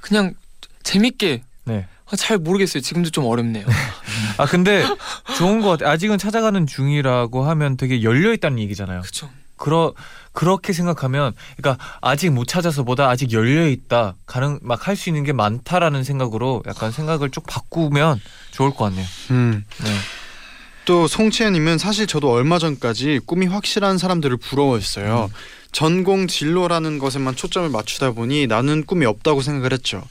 [0.00, 0.34] 그냥
[0.82, 1.86] 재밌게 네.
[2.10, 2.82] 아, 잘 모르겠어요.
[2.82, 3.64] 지금도 좀 어렵네요.
[4.36, 4.84] 아 근데
[5.38, 5.90] 좋은 것 같아.
[5.90, 9.00] 아직은 찾아가는 중이라고 하면 되게 열려 있다는 얘기잖아요.
[9.00, 9.30] 그렇죠.
[9.56, 9.94] 그러
[10.32, 15.32] 그렇게 생각하면 그러니까 아직 못 찾아서보다 아직 열려 있다 가능 막 할 수 있는 게
[15.32, 18.20] 많다라는 생각으로 약간 생각을 쭉 바꾸면
[18.52, 19.06] 좋을 것 같네요.
[19.30, 19.64] 음.
[19.82, 19.90] 네.
[20.84, 25.30] 또 송채연님은 사실 저도 얼마 전까지 꿈이 확실한 사람들을 부러워했어요.
[25.72, 30.02] 전공 진로라는 것에만 초점을 맞추다 보니 나는 꿈이 없다고 생각을 했죠.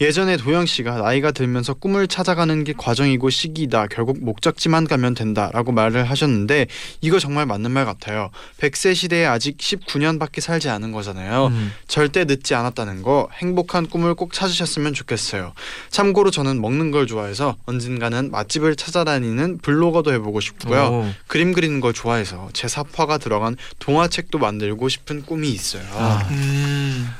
[0.00, 3.88] 예전에 도영 씨가 나이가 들면서 꿈을 찾아가는 게 과정이고 시기다.
[3.88, 6.68] 결국 목적지만 가면 된다라고 말을 하셨는데
[7.00, 8.30] 이거 정말 맞는 말 같아요.
[8.58, 11.48] 100세 시대에 아직 19년밖에 살지 않은 거잖아요.
[11.48, 11.72] 음.
[11.88, 15.52] 절대 늦지 않았다는 거 행복한 꿈을 꼭 찾으셨으면 좋겠어요.
[15.90, 20.80] 참고로 저는 먹는 걸 좋아해서 언젠가는 맛집을 찾아다니는 블로거도 해보고 싶고요.
[20.80, 21.10] 오.
[21.26, 25.82] 그림 그리는 걸 좋아해서 제 사파가 들어간 동화책도 만들고 싶은 꿈이 있어요.
[25.94, 26.26] 아.
[26.30, 27.10] 음.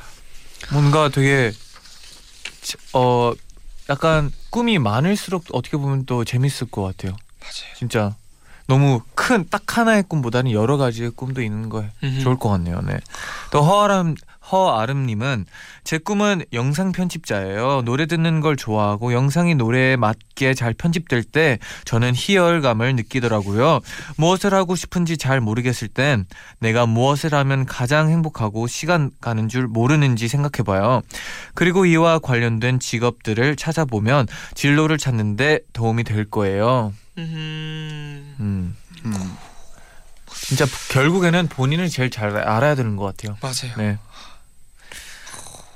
[0.71, 1.51] 뭔가 되게
[2.61, 3.33] 치- 어
[3.89, 7.13] 약간 꿈이 많을수록 어떻게 보면 또 재밌을 것 같아요.
[7.39, 7.75] 맞아요.
[7.77, 8.15] 진짜
[8.67, 11.85] 너무 큰 딱 하나의 꿈보다는 여러 가지의 꿈도 있는 거.
[12.21, 12.81] 좋을 것 같네요.
[12.81, 12.99] 네.
[13.51, 14.15] 또 허아름
[14.51, 15.45] 허아름님은
[15.83, 17.83] 제 꿈은 영상 편집자예요.
[17.85, 23.79] 노래 듣는 걸 좋아하고 영상이 노래에 맞게 잘 편집될 때 저는 희열감을 느끼더라고요.
[24.17, 26.25] 무엇을 하고 싶은지 잘 모르겠을 땐
[26.59, 31.01] 내가 무엇을 하면 가장 행복하고 시간 가는 줄 모르는지 생각해봐요.
[31.53, 36.93] 그리고 이와 관련된 직업들을 찾아보면 진로를 찾는데 도움이 될 거예요.
[37.17, 38.35] 음.
[38.39, 38.75] 음.
[39.05, 39.37] 음.
[40.31, 43.37] 진짜 결국에는 본인을 제일 잘 알아야 되는 것 같아요.
[43.41, 43.75] 맞아요.
[43.77, 43.97] 네.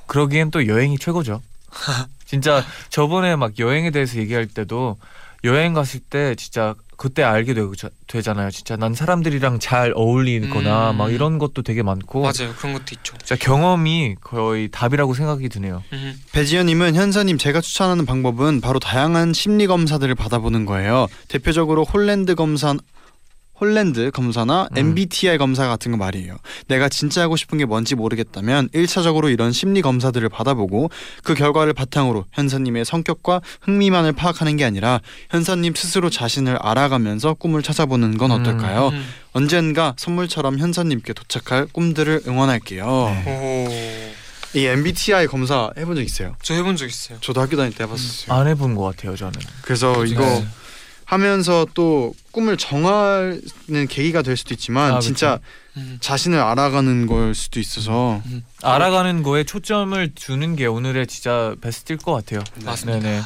[0.07, 1.41] 그러기엔 또 여행이 최고죠.
[2.25, 4.97] 진짜 저번에 막 여행에 대해서 얘기할 때도
[5.43, 7.73] 여행 갔을 때 진짜 그때 알게 되고
[8.07, 8.49] 되잖아요.
[8.49, 10.97] 진짜 난 사람들이랑 잘 어울리거나 음.
[10.97, 12.53] 막 이런 것도 되게 많고 맞아요.
[12.57, 13.17] 그런 것도 있죠.
[13.17, 15.83] 진짜 경험이 거의 답이라고 생각이 드네요.
[15.91, 16.19] 음.
[16.31, 21.07] 배지현님은 현서님 제가 추천하는 방법은 바로 다양한 심리 검사들을 받아보는 거예요.
[21.27, 22.75] 대표적으로 홀랜드 검사
[23.63, 24.77] 홀랜드 검사나 음.
[24.77, 26.35] MBTI 검사 같은 거 말이에요.
[26.67, 30.89] 내가 진짜 하고 싶은 게 뭔지 모르겠다면 1차적으로 이런 심리 검사들을 받아보고
[31.23, 34.99] 그 결과를 바탕으로 현서님의 성격과 흥미만을 파악하는 게 아니라
[35.29, 38.41] 현서님 스스로 자신을 알아가면서 꿈을 찾아보는 건 음.
[38.41, 38.89] 어떨까요?
[38.89, 39.05] 음.
[39.31, 42.85] 언젠가 선물처럼 현서님께 도착할 꿈들을 응원할게요.
[43.25, 44.13] 네.
[44.53, 44.59] 오.
[44.59, 46.35] 이 MBTI 검사 해본 적 있어요?
[46.43, 47.17] 저 해본 적 있어요.
[47.21, 48.37] 저도 학교 다닐 때 해봤었어요.
[48.37, 49.39] 안 해본 것 같아요, 저는.
[49.61, 50.45] 그래서 이거 네.
[51.13, 55.39] 하면서 또 꿈을 정하는 계기가 될 수도 있지만 아, 진짜
[55.77, 55.97] 음.
[56.01, 58.21] 자신을 알아가는 걸 수도 있어서
[58.63, 62.43] 알아가는 거에 초점을 두는 게 오늘의 진짜 베스트일 것 같아요.
[62.65, 62.99] 맞습니다.
[62.99, 63.21] 네네.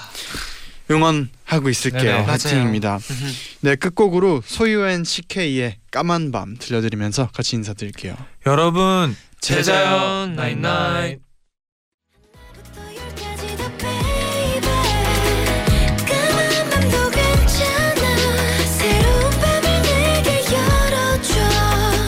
[0.91, 2.23] 응원하고 있을게요.
[2.23, 2.97] 화이팅입니다.
[2.97, 3.33] 음.
[3.61, 8.15] 네 끝곡으로 소유앤 CK의 까만 밤 들려드리면서 같이 인사드릴게요.
[8.45, 11.26] 여러분 제자연 night night.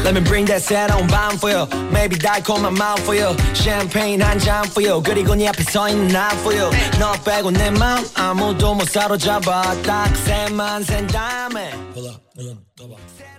[0.09, 4.39] Let me bring that 새로운 밤 for you Maybe 달콤한 마음 for you Champagne 한
[4.39, 8.05] 잔 for you 그리고 네 앞에 서 있는 나 for you 너 빼고 내 맘
[8.15, 13.38] 아무도 못 사로잡아 딱 셋만 센 다음에 Hold up, hold up, hold up.